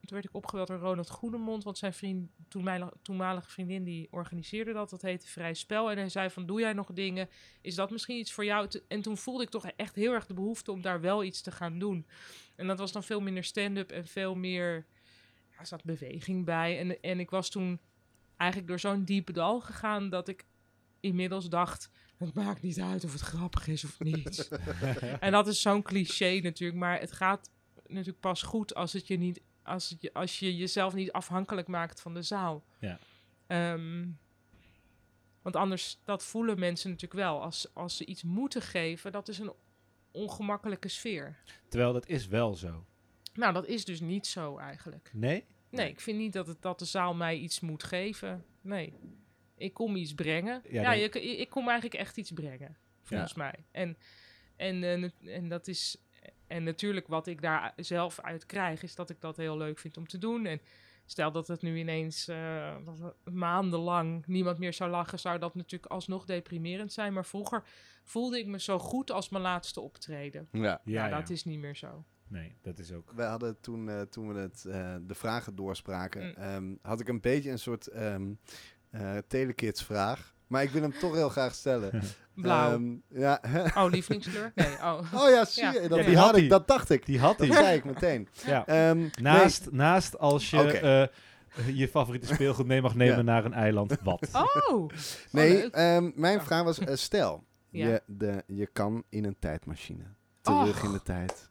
[0.07, 4.73] toen werd ik opgebeld door Ronald Goedemond, want zijn vriend, toenmalige, toenmalige vriendin, die organiseerde
[4.73, 4.91] dat.
[4.91, 5.91] Dat heette Vrij Spel.
[5.91, 7.29] En hij zei van, doe jij nog dingen?
[7.61, 8.69] Is dat misschien iets voor jou?
[8.89, 11.51] En toen voelde ik toch echt heel erg de behoefte om daar wel iets te
[11.51, 12.07] gaan doen.
[12.57, 14.87] En dat was dan veel minder stand-up en veel meer...
[15.51, 16.79] Ja, er zat beweging bij.
[16.79, 17.81] En, en ik was toen
[18.37, 20.09] eigenlijk door zo'n diepe dal gegaan...
[20.11, 20.45] dat ik
[21.01, 21.91] inmiddels dacht...
[22.17, 24.49] het maakt niet uit of het grappig is of niet.
[25.21, 26.79] en dat is zo'n cliché natuurlijk.
[26.79, 27.51] Maar het gaat
[27.87, 32.01] natuurlijk pas goed als, het je, niet, als, je, als je jezelf niet afhankelijk maakt
[32.01, 32.65] van de zaal.
[32.79, 32.99] Ja.
[33.47, 34.07] Ehm,
[35.43, 37.43] want anders, dat voelen mensen natuurlijk wel.
[37.43, 39.53] Als, als ze iets moeten geven, dat is een
[40.11, 41.39] ongemakkelijke sfeer.
[41.69, 42.87] Terwijl dat is wel zo.
[43.35, 45.11] Nou, dat is dus niet zo eigenlijk.
[45.13, 45.45] Nee?
[45.71, 48.45] Nee, ik vind niet dat, het, dat de zaal mij iets moet geven.
[48.61, 48.95] Nee.
[49.57, 50.63] Ik kom iets brengen.
[50.71, 53.55] Ja, Ja, ik kom eigenlijk echt iets brengen, volgens mij.
[53.71, 53.97] En,
[54.57, 55.97] en, eh, en dat is...
[56.53, 59.97] En natuurlijk wat ik daar zelf uit krijg, is dat ik dat heel leuk vind
[59.97, 60.47] om te doen.
[60.47, 60.61] En
[61.07, 62.77] stel dat het nu ineens eh,
[63.25, 67.13] het maandenlang niemand meer zou lachen, zou dat natuurlijk alsnog deprimerend zijn.
[67.13, 67.65] Maar vroeger
[68.05, 70.49] voelde ik me zo goed als mijn laatste optreden.
[70.53, 70.61] Ja.
[70.63, 71.19] Ja, Ja, ja.
[71.19, 72.05] dat is niet meer zo.
[72.29, 73.13] Nee, dat is ook...
[73.13, 76.35] We hadden toen, eh, toen we het, eh, de vragen doorspraken, Mm.
[76.35, 78.33] ehm, had ik een beetje een soort ehm
[78.91, 80.35] eh, telekids vraag.
[80.53, 82.03] Maar ik wil hem toch heel graag stellen.
[82.35, 82.73] Blauw.
[82.73, 83.41] Ehm, ja.
[83.77, 84.53] oh, lievelingskleur?
[84.55, 84.99] Nee, oh.
[85.23, 85.73] oh ja, zie Ja.
[85.73, 85.81] je.
[85.81, 86.49] Dat, Ja, die die had ik, hij.
[86.49, 87.07] dat dacht ik.
[87.07, 87.57] Die had Dat hij.
[87.57, 88.29] zei ik meteen.
[88.47, 88.67] ja.
[88.67, 93.23] Ehm, Naast, naast als je eh, je favoriete speelgoed mee mag nemen Ja.
[93.23, 94.29] naar een eiland, wat?
[94.33, 94.89] Oh!
[95.31, 96.45] nee, nee ehm, mijn Ja.
[96.45, 97.87] vraag was, eh, stel, Ja.
[97.87, 100.05] je, de, je kan in een tijdmachine.
[100.41, 100.85] Terug Och.
[100.85, 101.51] in de tijd.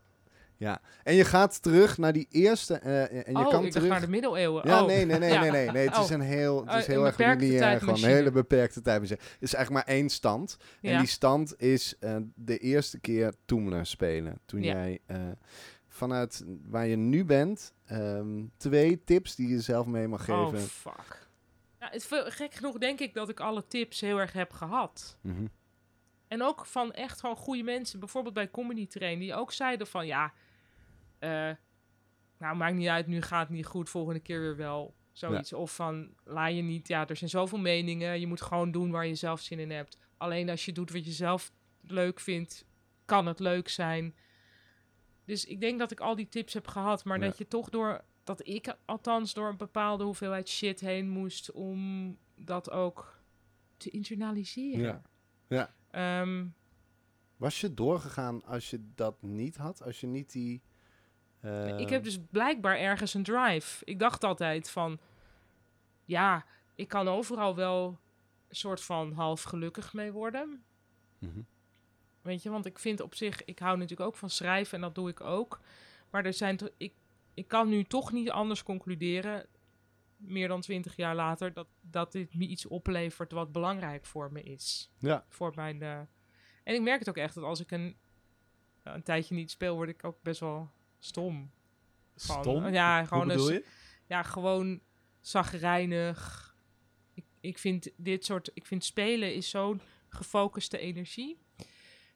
[0.61, 3.89] Ja, en je gaat terug naar die eerste, eh, en je oh, kan ik terug...
[3.89, 4.67] naar de middeleeuwen.
[4.67, 4.87] Ja, oh.
[4.87, 5.41] nee, nee, nee, Ja.
[5.41, 5.87] nee, nee, nee.
[5.87, 6.09] Het is Oh.
[6.11, 9.19] een heel, het is Oh, heel erg lineair, gewoon een hele beperkte tijdmachine.
[9.21, 10.57] Het is eigenlijk maar één stand.
[10.81, 14.39] En die stand is eh, de eerste keer Toemler spelen.
[14.45, 14.73] Toen Ja.
[14.73, 15.17] jij eh,
[15.87, 20.67] vanuit waar je nu bent, ehm, twee tips die je zelf mee mag Oh, geven.
[20.67, 21.29] fuck.
[21.79, 25.17] Ja, het, gek genoeg denk ik dat ik alle tips heel erg heb gehad.
[25.21, 25.45] Mhm.
[26.27, 30.05] En ook van echt gewoon goede mensen, bijvoorbeeld bij Comedy Train, die ook zeiden van
[30.05, 30.33] ja,
[31.21, 31.51] eh,
[32.37, 34.93] nou maakt niet uit, nu gaat het niet goed, volgende keer weer wel.
[35.11, 35.53] Zoiets.
[35.53, 39.05] Of van, laat je niet, ja, er zijn zoveel meningen, je moet gewoon doen waar
[39.07, 39.97] je zelf zin in hebt.
[40.17, 41.51] Alleen als je doet wat je zelf
[41.81, 42.65] leuk vindt,
[43.05, 44.15] kan het leuk zijn.
[45.25, 47.25] Dus ik denk dat ik al die tips heb gehad, maar Ja.
[47.25, 52.17] dat je toch door, dat ik althans door een bepaalde hoeveelheid shit heen moest om
[52.35, 53.19] dat ook
[53.77, 54.81] te internaliseren.
[54.83, 55.01] Ja.
[55.47, 55.73] Ja.
[55.91, 56.45] Ehm,
[57.37, 59.83] Was je doorgegaan als je dat niet had?
[59.83, 60.61] Als je niet die...
[61.77, 63.85] ik heb dus blijkbaar ergens een drive.
[63.85, 64.99] Ik dacht altijd van...
[66.05, 67.99] ja, ik kan overal wel
[68.47, 70.63] een soort van half gelukkig mee worden.
[71.19, 71.41] Mhm.
[72.21, 74.95] Weet je, want ik vind op zich, ik hou natuurlijk ook van schrijven en dat
[74.95, 75.59] doe ik ook.
[76.09, 76.93] Maar er zijn ik,
[77.33, 79.45] ik kan nu toch niet anders concluderen,
[80.17, 84.43] meer dan twintig jaar later, dat, dat dit me iets oplevert wat belangrijk voor me
[84.43, 84.91] is.
[84.97, 85.25] Ja.
[85.29, 85.99] Voor mijn, eh,
[86.63, 87.97] en ik merk het ook echt dat als ik een,
[88.83, 90.71] een tijdje niet speel, word ik ook best wel
[91.01, 91.51] stom.
[92.15, 92.67] Stom?
[92.67, 93.65] Ja, Hoe gewoon bedoel een, je?
[94.05, 94.79] ja, gewoon
[95.21, 96.49] zagrijnig.
[97.13, 101.37] Ik, ik vind dit soort, ik vind spelen is zo'n gefocuste energie.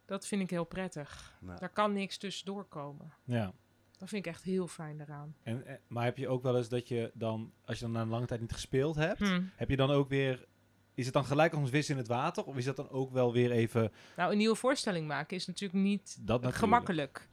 [0.05, 1.37] Dat vind ik heel prettig.
[1.41, 3.13] Nou, Daar kan niks tussendoor komen.
[3.23, 3.53] Ja.
[3.97, 5.35] Dat vind ik echt heel fijn eraan.
[5.43, 8.01] En, eh, maar heb je ook wel eens dat je dan, als je dan na
[8.01, 9.41] een lange tijd niet gespeeld hebt, Hm.
[9.55, 10.45] heb je dan ook weer...
[10.93, 12.43] Is het dan gelijk als een vis in het water?
[12.45, 13.91] Of is dat dan ook wel weer even...
[14.17, 16.55] Nou, een nieuwe voorstelling maken is natuurlijk niet Dat natuurlijk.
[16.55, 17.29] gemakkelijk.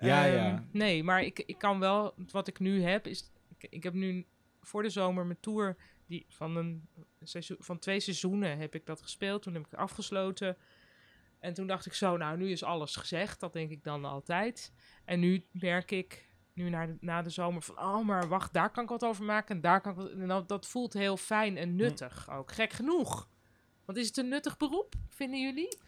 [0.00, 0.64] Ja, Ehm, ja.
[0.70, 3.30] Nee, maar ik, ik kan wel, wat ik nu heb, is.
[3.58, 4.26] Ik, ik heb nu
[4.60, 5.76] voor de zomer mijn tour
[6.06, 6.88] die, van, een
[7.22, 9.42] seizoen, van twee seizoenen heb ik dat gespeeld.
[9.42, 10.56] Toen heb ik het afgesloten.
[11.38, 13.40] En toen dacht ik zo, nou, nu is alles gezegd.
[13.40, 14.72] Dat denk ik dan altijd.
[15.04, 18.70] En nu merk ik, nu naar de, na de zomer, van oh, maar wacht, daar
[18.70, 19.54] kan ik wat over maken.
[19.54, 20.10] En daar kan ik wat.
[20.10, 22.52] En dat, dat voelt heel fijn en nuttig ook.
[22.52, 23.28] Gek genoeg.
[23.84, 25.78] Want is het een nuttig beroep, vinden jullie?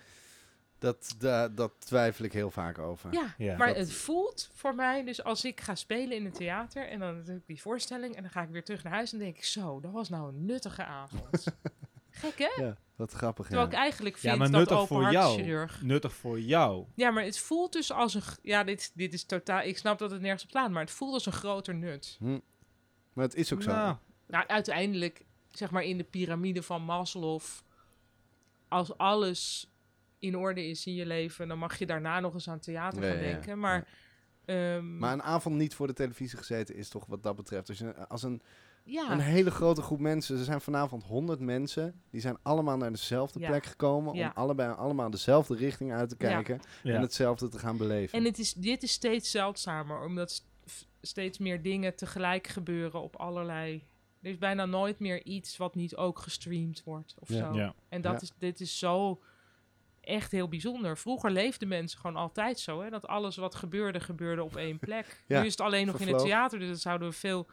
[0.79, 3.12] Dat, da- dat twijfel ik heel vaak over.
[3.12, 3.57] Ja, Ja.
[3.57, 6.99] maar Dat- het voelt voor mij, dus als ik ga spelen in het theater en
[6.99, 9.37] dan heb ik die voorstelling en dan ga ik weer terug naar huis en denk
[9.37, 11.45] ik zo, dat was nou een nuttige avond.
[12.11, 12.62] Gek hè?
[12.62, 13.47] Ja, wat grappig.
[13.47, 13.72] Terwijl Ja.
[13.74, 15.66] ik eigenlijk Ja, vind maar dat nuttig voor jou.
[15.83, 16.85] Nuttig voor jou.
[16.95, 20.11] Ja, maar het voelt dus als een, ja, dit, dit is totaal, ik snap dat
[20.11, 22.16] het nergens op slaat, maar het voelt als een groter nut.
[22.18, 22.39] Hm.
[23.12, 23.70] Maar het is ook zo.
[23.70, 27.41] Nou, Nou, uiteindelijk, zeg maar in de piramide van Maslow,
[28.68, 29.70] als alles
[30.19, 33.11] in orde is in je leven, dan mag je daarna nog eens aan theater gaan
[33.16, 33.33] ja, ja.
[33.33, 33.59] denken.
[33.59, 33.89] Maar,
[34.45, 37.69] ehm, Maar een avond niet voor de televisie gezeten is toch wat dat betreft.
[37.69, 38.43] Als, je, als een,
[38.85, 39.11] ja.
[39.12, 43.41] een hele grote groep mensen, er zijn vanavond 100 mensen, die zijn allemaal naar dezelfde
[43.41, 43.49] Ja.
[43.49, 44.27] plek gekomen Ja.
[44.27, 46.95] om allebei allemaal dezelfde richting uit te kijken ja.
[46.95, 48.19] en hetzelfde te gaan beleven.
[48.19, 50.45] En het is, dit is steeds zeldzamer, omdat
[51.01, 53.87] steeds meer dingen tegelijk gebeuren op allerlei...
[54.23, 57.37] Er is bijna nooit meer iets wat niet ook gestreamd wordt of Ja.
[57.37, 57.55] zo.
[57.59, 57.75] Ja.
[57.89, 58.21] En dat Ja.
[58.21, 59.23] is, dit is zo
[60.09, 60.96] echt heel bijzonder.
[60.98, 62.90] Vroeger leefden mensen gewoon altijd zo, hè?
[62.90, 65.06] Dat alles wat gebeurde, gebeurde op één plek.
[65.26, 67.46] Ja, nu is het alleen nog in het theater, dus dat zouden we veel...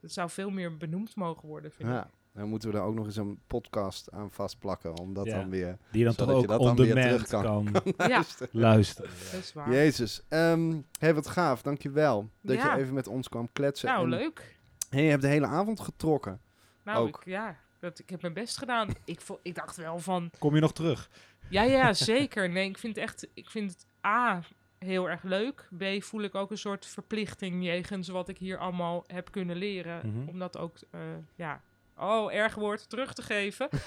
[0.00, 1.94] Dat zou veel meer benoemd mogen worden, vind ik.
[1.94, 2.10] ja.
[2.34, 5.36] Dan moeten we daar ook nog eens een podcast aan vastplakken, om dat Ja.
[5.38, 7.68] dan weer Die je dan Zodat toch je ook dat on dan weer terug kan,
[8.08, 9.10] Ja, luisteren.
[9.32, 9.72] dat is waar.
[9.72, 10.22] Jezus.
[10.28, 11.62] Ehm hey, wat gaaf.
[11.62, 12.74] Dankjewel dat Ja.
[12.74, 13.88] je even met ons kwam kletsen.
[13.88, 14.58] Nou, En, leuk.
[14.90, 16.40] hey, je hebt de hele avond getrokken.
[16.84, 17.16] Nou, ook.
[17.20, 18.88] ik, ja, dat, ik heb mijn best gedaan.
[19.04, 20.30] Ik, vo- ik dacht wel van...
[20.38, 21.10] Kom je nog terug?
[21.50, 22.48] Ja, ja, zeker.
[22.50, 24.42] Nee, ik vind het echt, ik vind het A
[24.78, 25.68] heel erg leuk.
[25.78, 30.00] B voel ik ook een soort verplichting jegens wat ik hier allemaal heb kunnen leren.
[30.12, 30.28] Mhm.
[30.28, 31.00] Om dat ook, eh,
[31.34, 31.60] ja,
[31.96, 33.68] oh, erg woord, terug te geven.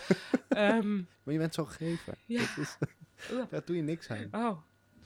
[0.49, 2.13] Ehm, Maar je bent zo gegeven.
[2.25, 2.39] Ja.
[2.39, 2.77] Dat is,
[3.49, 4.27] daar doe je niks aan.
[4.31, 4.57] oh,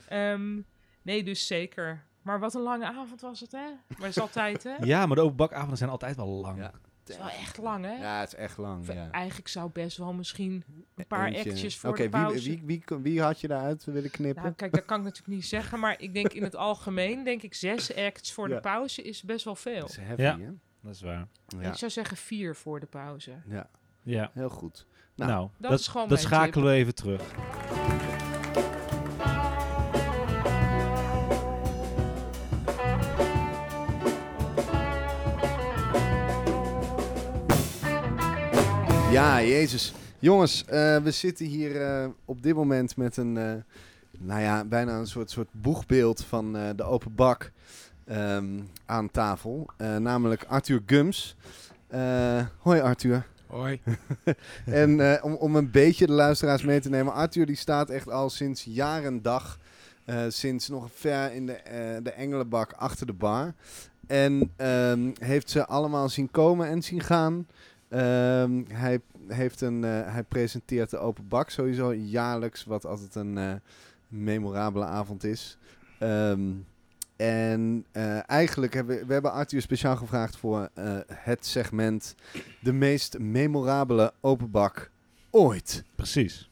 [0.08, 0.60] Ehm,
[1.02, 2.04] nee, dus zeker.
[2.22, 3.58] Maar wat een lange avond was het, hè?
[3.88, 4.74] Maar het is altijd, hè?
[4.80, 6.58] Ja, maar de openbakavonden zijn altijd wel lang.
[6.58, 6.72] Ja.
[7.04, 7.92] Het is wel echt lang, hè?
[7.94, 8.86] Ja, het is echt lang.
[8.92, 9.10] Ja.
[9.10, 11.50] Eigenlijk zou best wel misschien een paar Eentje.
[11.50, 12.48] actjes voor de pauze.
[12.50, 14.42] wie, wie, wie, wie had je daaruit willen knippen?
[14.42, 17.42] Nou, kijk, dat kan ik natuurlijk niet zeggen, maar ik denk in het algemeen, denk
[17.42, 18.54] ik, zes acts voor Ja.
[18.54, 19.80] de pauze is best wel veel.
[19.80, 20.38] dat is heavy, Ja.
[20.38, 20.48] hè?
[20.80, 21.28] Dat is waar.
[21.60, 21.70] Ja.
[21.70, 23.32] Ik zou zeggen vier voor de pauze.
[23.48, 23.68] ja,
[24.02, 24.30] Ja.
[24.34, 24.86] heel goed.
[25.14, 27.22] Nou, Nou, dat, dat is gewoon dat schakelen we even terug.
[39.12, 39.94] Ja, Jezus.
[40.18, 43.52] Jongens, eh, we zitten hier eh, op dit moment met een, eh,
[44.18, 47.52] nou ja, bijna een soort, soort boegbeeld van de open bak
[48.04, 49.66] ehm, aan tafel.
[49.98, 51.36] Namelijk Arthur Gums.
[52.58, 53.26] Hoi Arthur.
[53.46, 53.80] Hoi.
[54.64, 57.12] En om, om een beetje de luisteraars mee te nemen.
[57.12, 59.58] Arthur die staat echt al sinds jaar en dag.
[60.04, 61.58] eh, sinds nog ver in de,
[62.02, 63.54] de Engelenbak achter de bar.
[64.06, 67.46] En ehm, heeft ze allemaal zien komen en zien gaan.
[67.92, 72.64] Ehm, hij, heeft een, eh, hij presenteert de open bak sowieso jaarlijks.
[72.64, 73.54] Wat altijd een eh,
[74.08, 75.58] memorabele avond is.
[75.98, 76.50] Ehm,
[77.16, 80.68] en eh, eigenlijk hebben we, we hebben Arthur speciaal gevraagd voor
[81.14, 82.14] het segment
[82.60, 84.90] de meest memorabele openbak
[85.30, 85.84] ooit.
[85.94, 86.50] Precies.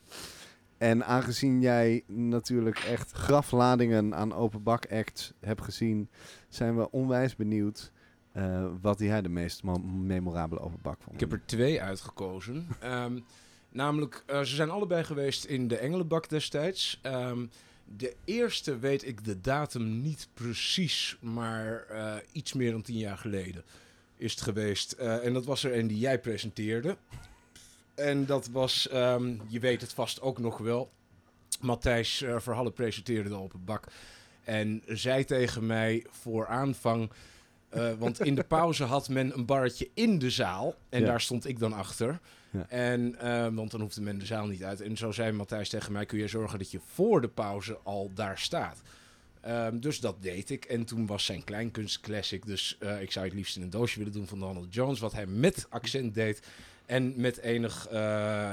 [0.78, 6.08] En aangezien jij natuurlijk echt grafladingen aan openbak acts hebt gezien,
[6.48, 7.92] zijn we onwijs benieuwd
[8.40, 11.14] eh, wat jij de meest mo- memorabele openbak vond.
[11.14, 12.66] Ik heb er twee uitgekozen.
[12.80, 13.18] Ehm,
[13.68, 16.98] namelijk, eh, ze zijn allebei geweest in de Engelenbak destijds.
[17.02, 17.46] Ehm,
[17.96, 23.18] de eerste weet ik de datum niet precies, maar eh, iets meer dan tien jaar
[23.18, 23.64] geleden.
[24.16, 24.92] is het geweest.
[24.92, 26.96] En dat was er een die jij presenteerde.
[27.94, 30.90] En dat was, ehm, je weet het vast ook nog wel.
[31.60, 33.86] Matthijs Verhalle presenteerde de open bak.
[34.44, 37.10] En zei tegen mij voor aanvang.
[37.70, 40.74] Eh, want in de pauze had men een barretje in de zaal.
[40.88, 41.06] En Ja.
[41.06, 42.18] daar stond ik dan achter.
[42.50, 42.66] Ja.
[42.68, 44.80] En, eh, want dan hoefde men de zaal niet uit.
[44.80, 48.10] En zo zei Matthijs tegen mij: kun je zorgen dat je voor de pauze al
[48.14, 48.80] daar staat.
[49.40, 50.64] Ehm, dus dat deed ik.
[50.64, 52.46] En toen was zijn kleinkunst classic.
[52.46, 55.00] Dus eh, ik zou het liefst in een doosje willen doen van Donald Jones.
[55.00, 56.42] Wat hij met accent deed.
[56.86, 58.52] En met enig eh,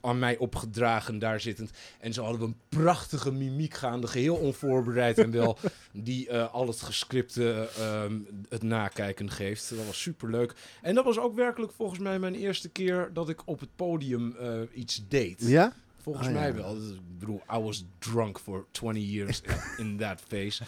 [0.00, 1.70] aan mij opgedragen daar zittend.
[2.00, 4.06] En zo hadden we een prachtige mimiek gaande.
[4.06, 5.18] Geheel onvoorbereid.
[5.18, 5.58] en wel
[5.92, 8.18] die al het gescripte ehm,
[8.48, 9.70] het nakijken geeft.
[9.76, 10.54] Dat was superleuk.
[10.82, 14.36] En dat was ook werkelijk volgens mij mijn eerste keer dat ik op het podium
[14.74, 15.40] iets deed.
[15.40, 15.72] Ja?
[16.10, 16.40] Volgens Oh, ja.
[16.40, 16.76] mij wel.
[16.76, 19.42] Ik bedoel, I was drunk for 20 years
[19.76, 20.62] in that phase.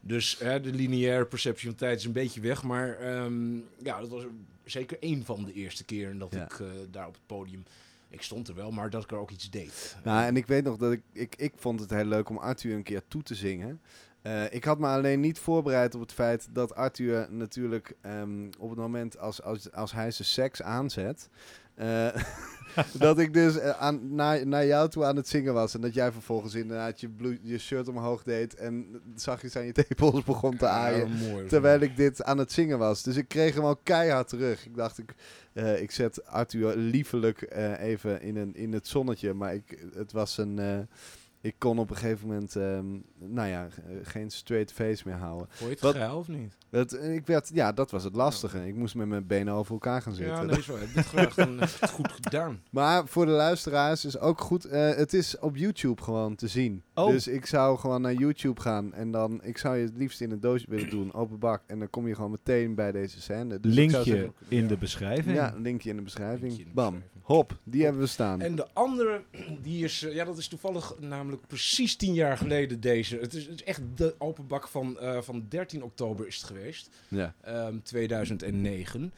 [0.00, 2.62] Dus hè, de lineaire perceptie van tijd is een beetje weg.
[2.62, 4.24] Maar ehm, ja, dat was
[4.64, 7.62] zeker één van de eerste keren dat ik eh, daar op het podium...
[8.08, 9.96] Ik stond er wel, maar dat ik er ook iets deed.
[10.04, 12.74] Nou, en ik weet nog dat ik, ik, ik vond het heel leuk om Arthur
[12.74, 13.80] een keer toe te zingen.
[14.22, 18.68] Eh, ik had me alleen niet voorbereid op het feit dat Arthur natuurlijk ehm, op
[18.70, 21.28] het moment als, als, als hij zijn seks aanzet.
[21.76, 22.08] Eh,
[22.98, 25.74] dat ik dus eh, aan, naar, naar jou toe aan het zingen was.
[25.74, 28.54] En dat jij vervolgens inderdaad je, je shirt omhoog deed.
[28.54, 31.08] En zachtjes aan je tepels begon te aaien.
[31.08, 31.46] Ja, mooi.
[31.46, 33.02] Terwijl ik dit aan het zingen was.
[33.02, 34.66] Dus ik kreeg hem al keihard terug.
[34.66, 35.14] Ik dacht, ik,
[35.52, 39.32] eh, ik zet Arthur liefelijk even in, een, in het zonnetje.
[39.32, 40.88] Maar ik, het was een...
[41.40, 42.86] eh, ik kon op een gegeven moment, ehm,
[43.18, 45.46] nou ja, eh, geen straight face meer houden.
[45.50, 46.56] Vond je het Wat- geil of niet?
[46.70, 48.66] Het, ik werd, ja, dat was het lastige.
[48.66, 50.34] Ik moest met mijn benen over elkaar gaan zitten.
[50.36, 50.76] Ja, nee, zo.
[50.76, 52.62] Heb je het dan heb je het goed gedaan.
[52.70, 54.64] Maar voor de luisteraars is ook goed.
[54.64, 56.82] eh, het is op YouTube gewoon te zien.
[56.94, 57.10] Oh.
[57.10, 58.94] Dus ik zou gewoon naar YouTube gaan.
[58.94, 61.62] En dan, ik zou je het liefst in een doosje willen doen, open bak.
[61.66, 63.60] En dan kom je gewoon meteen bij deze scène.
[63.60, 65.36] Dus ik Linkje zeggen- in de beschrijving.
[65.36, 66.40] Ja, linkje in de beschrijving.
[66.42, 66.90] Linkje in de Bam.
[66.92, 67.14] beschrijving.
[67.22, 68.40] Hop, die hebben we staan.
[68.40, 69.22] En de andere,
[69.62, 70.94] die is, eh, ja, dat is toevallig
[71.26, 73.16] namelijk precies tien jaar geleden deze.
[73.18, 76.44] Het is, het is echt de open bak van, eh, van 13 oktober is het
[76.44, 77.34] geweest, ja.
[77.40, 79.12] ehm, 2009.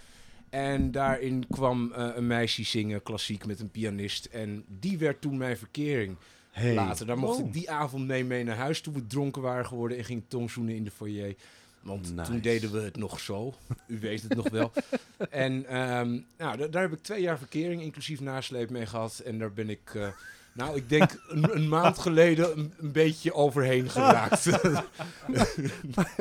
[0.51, 4.25] En daarin kwam eh, een meisje zingen, klassiek, met een pianist.
[4.25, 6.17] En die werd toen mijn verkering
[6.51, 6.75] Hey.
[6.75, 7.07] later.
[7.07, 7.47] Daar mocht Oh.
[7.47, 10.75] ik die avond mee, mee naar huis toen we dronken waren geworden en ging tongzoenen
[10.75, 11.35] in de foyer.
[11.81, 12.31] Want Nice.
[12.31, 13.55] toen deden we het nog zo.
[13.87, 14.73] U weet het nog wel.
[15.31, 19.19] En ehm, nou, da- daar heb ik twee jaar verkering, inclusief nasleep mee gehad.
[19.19, 20.09] En daar ben ik, eh,
[20.53, 24.47] nou, ik denk een, een maand geleden een, een beetje overheen geraakt.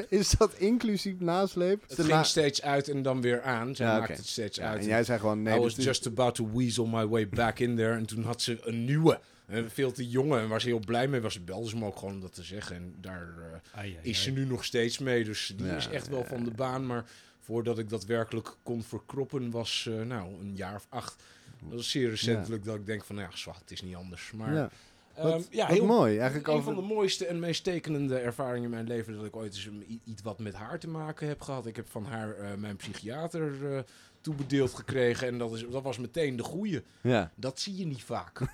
[0.09, 1.81] Is dat inclusief nasleep?
[1.81, 3.75] het De ging na- steeds uit en dan weer aan.
[3.75, 4.21] Zij Ja, maakte oké.
[4.21, 4.79] het steeds Ja, uit.
[4.79, 5.57] en jij zei gewoon nee.
[5.57, 7.95] I was just about to weasel my way back in there.
[7.95, 9.19] En toen had ze een nieuwe.
[9.45, 10.39] En veel te jonge.
[10.39, 11.33] En waar ze heel blij mee was.
[11.33, 12.75] Ze belde ze me ook gewoon om dat te zeggen.
[12.75, 14.35] En daar eh, Ai, ai, is ze ai.
[14.37, 15.23] nu nog steeds mee.
[15.23, 16.85] Dus die Ja, is echt wel ja, van de baan.
[16.85, 17.05] Maar
[17.39, 21.23] voordat ik dat werkelijk kon verkroppen was eh, nou een jaar of acht.
[21.69, 24.31] Dat is zeer recentelijk dat ik denk van nou ja, zwart, het is niet anders.
[24.35, 24.69] Maar ja.
[25.15, 26.17] ehm, Wat, ja, wat heel mooi.
[26.17, 26.73] Eigenlijk een over...
[26.73, 29.69] van de mooiste en meest tekenende ervaringen in mijn leven dat ik ooit eens
[30.05, 31.65] iets wat met haar te maken heb gehad.
[31.65, 33.79] Ik heb van haar eh, mijn psychiater eh,
[34.21, 36.81] toebedeeld gekregen en dat, is, dat was meteen de goeie.
[37.01, 37.31] Ja.
[37.35, 38.39] Dat zie je niet vaak.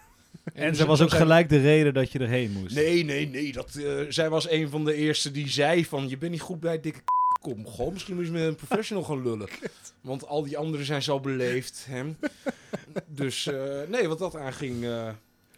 [0.53, 2.75] En zo- ze was zo ook gelijk de reden dat je erheen moest.
[2.75, 3.51] Nee, nee, nee.
[3.51, 6.09] Dat, eh, zij was een van de eerste die zei van...
[6.09, 7.11] Je bent niet goed bij dikke k***.
[7.43, 9.47] Kom, gewoon misschien moet je met een professional gaan lullen.
[10.01, 11.85] Want al die anderen zijn zo beleefd.
[11.89, 12.15] Hè?
[13.07, 14.83] Dus eh, nee, wat dat aanging...
[14.83, 15.09] eh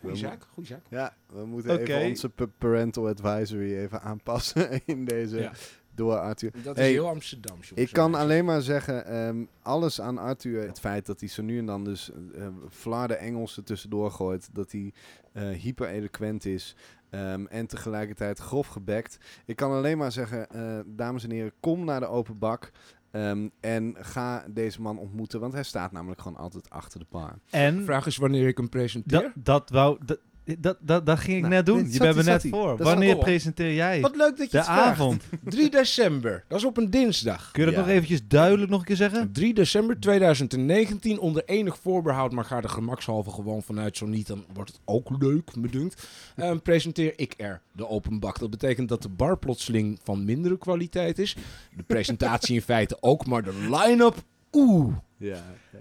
[0.01, 0.81] goeie zaak, goeie zaak.
[0.89, 5.51] Ja, we moeten even onze pa- parental advisory even aanpassen in deze Ja.
[5.95, 6.51] Door Arthur.
[6.63, 7.57] Dat Hey, is heel Amsterdam.
[7.73, 11.57] Ik kan alleen maar zeggen, ehm, alles aan Arthur, het feit dat hij zo nu
[11.57, 14.93] en dan dus uh, flarde Engels er tussendoor gooit, dat hij
[15.33, 16.75] eh hyper eloquent is
[17.09, 19.17] ehm, en tegelijkertijd grof gebekt.
[19.45, 22.71] Ik kan alleen maar zeggen, eh, dames en heren, kom naar de open bak
[23.11, 27.37] ehm, en ga deze man ontmoeten, want hij staat namelijk gewoon altijd achter de bar.
[27.49, 29.21] En Vraag is wanneer ik hem presenteer.
[29.21, 29.97] dat, dat wou...
[30.05, 30.19] Dat,
[30.59, 31.91] dat, dat, dat ging ik Nou, net doen.
[31.91, 32.67] Je bent me net voor.
[32.77, 34.01] Dat Wanneer presenteer jij?
[34.01, 35.23] Wat leuk dat je De het avond.
[35.43, 36.43] 3 december.
[36.47, 37.51] Dat is op een dinsdag.
[37.51, 37.85] Kun je dat Ja.
[37.85, 39.31] nog eventjes duidelijk nog een keer zeggen?
[39.31, 43.97] 3 december 2019, onder enig voorbehoud, maar ga er gemakshalve gewoon vanuit.
[43.97, 46.07] Zo niet, dan wordt het ook leuk, me dunkt.
[46.35, 48.39] Ehm, presenteer ik er de open bak.
[48.39, 51.35] Dat betekent dat de bar plotseling van mindere kwaliteit is.
[51.75, 54.15] De presentatie in feite ook, maar de line-up,
[54.51, 54.93] oeh.
[55.17, 55.37] Ja,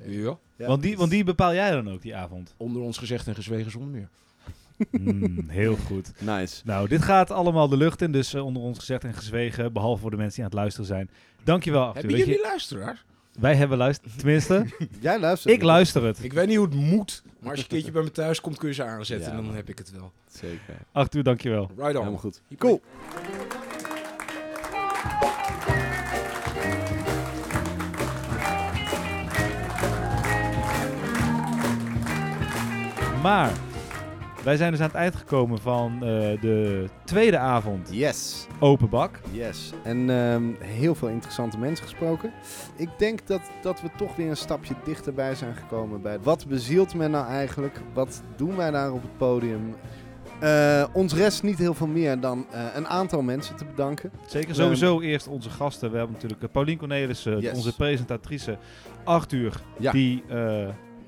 [0.06, 0.36] Ja.
[0.56, 0.66] Ja.
[0.66, 2.54] Want, die, want die bepaal jij dan ook die avond.
[2.56, 4.08] Onder ons gezegd en gezwegen zonder meer.
[4.90, 6.12] Mm, heel goed.
[6.20, 6.62] Nice.
[6.64, 10.00] Nou, dit gaat allemaal de lucht in, dus eh, onder ons gezegd en gezwegen, behalve
[10.00, 11.10] voor de mensen die aan het luisteren zijn.
[11.44, 12.00] Dankjewel, Arthur.
[12.00, 12.42] Hebben jullie je...
[12.42, 13.04] luisteraars?
[13.38, 14.66] Wij hebben luisteren, tenminste.
[15.00, 15.54] Jij luistert.
[15.54, 16.24] Ik luister het.
[16.24, 18.58] Ik weet niet hoe het moet, maar als je een keertje bij me thuis komt,
[18.58, 20.12] kun je ze aanzetten en dan heb ik het wel.
[20.28, 20.74] Zeker.
[20.92, 21.70] Arthur, dankjewel.
[21.76, 21.96] Right on.
[21.96, 22.40] Helemaal goed.
[22.58, 22.82] Cool.
[33.22, 33.52] Maar
[34.44, 36.00] wij zijn dus aan het eind gekomen van eh,
[36.40, 39.20] de tweede avond Yes, Open Bak.
[39.30, 39.72] yes.
[39.84, 42.32] En ehm, heel veel interessante mensen gesproken.
[42.76, 46.94] Ik denk dat, dat we toch weer een stapje dichterbij zijn gekomen bij wat bezielt
[46.94, 47.80] men nou eigenlijk?
[47.92, 49.74] Wat doen wij daar op het podium?
[50.40, 54.10] Eh, ons rest niet heel veel meer dan eh, een aantal mensen te bedanken.
[54.26, 55.90] Zeker sowieso eerst onze gasten.
[55.90, 57.52] We hebben natuurlijk Paulien Cornelissen, Yes.
[57.56, 58.58] onze presentatrice.
[59.04, 59.92] Arthur, Ja.
[59.92, 60.24] die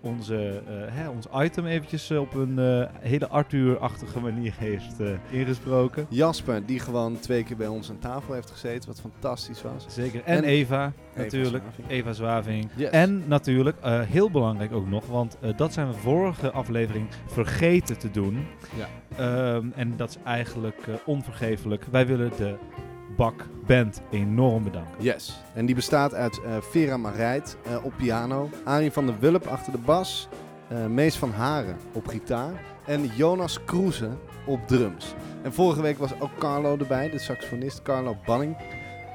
[0.06, 4.96] onze, eh, hè, ons item eventjes eh, op een eh, hele Arthur-achtige manier heeft
[5.30, 6.06] ingesproken.
[6.08, 9.86] Jasper, die gewoon twee keer bij ons aan tafel heeft gezeten, wat fantastisch was.
[9.88, 10.22] Zeker.
[10.24, 11.64] En, En- Eva, natuurlijk.
[11.64, 11.88] Zwaving.
[11.90, 12.68] Eva Zwaving.
[12.74, 12.90] Yes.
[12.90, 18.46] En natuurlijk, heel belangrijk ook nog, want dat zijn we vorige aflevering vergeten te doen.
[18.76, 18.88] Ja.
[19.16, 21.84] Ehm, en dat is eigenlijk onvergeeflijk.
[21.90, 22.54] Wij willen de
[23.16, 24.94] Bak Band enorm bedanken.
[24.98, 25.42] Yes.
[25.54, 29.72] En die bestaat uit eh, Vera Marijt eh, op piano, Arie van der Wulp achter
[29.72, 30.28] de bas,
[30.68, 32.52] eh, Mees van Haren op gitaar
[32.86, 34.10] en Jonas Kroeze
[34.46, 35.14] op drums.
[35.42, 38.56] En vorige week was ook Carlo erbij, de saxofonist Carlo Banning.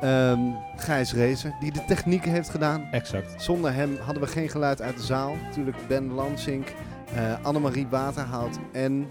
[0.02, 0.40] Ehm,
[0.76, 2.88] Gijs Rezer, die de technieken heeft gedaan.
[2.92, 3.42] Exact.
[3.44, 5.36] Zonder hem hadden we geen geluid uit de zaal.
[5.44, 6.74] Natuurlijk Ben Lansink,
[7.42, 9.08] Annemarie Waterhout en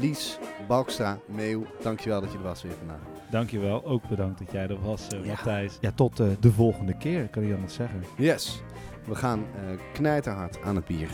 [0.00, 1.66] Lies Balkstra Meeuw.
[1.82, 3.17] Dankjewel dat je er was weer vandaag.
[3.30, 3.84] Dankjewel.
[3.84, 5.26] Ook bedankt dat jij er was, eh, Ja.
[5.26, 5.78] Matthijs.
[5.80, 8.02] Ja, tot eh, de volgende keer, kan ik anders zeggen.
[8.16, 8.62] Yes,
[9.06, 11.08] we gaan eh knijterhard aan het bier.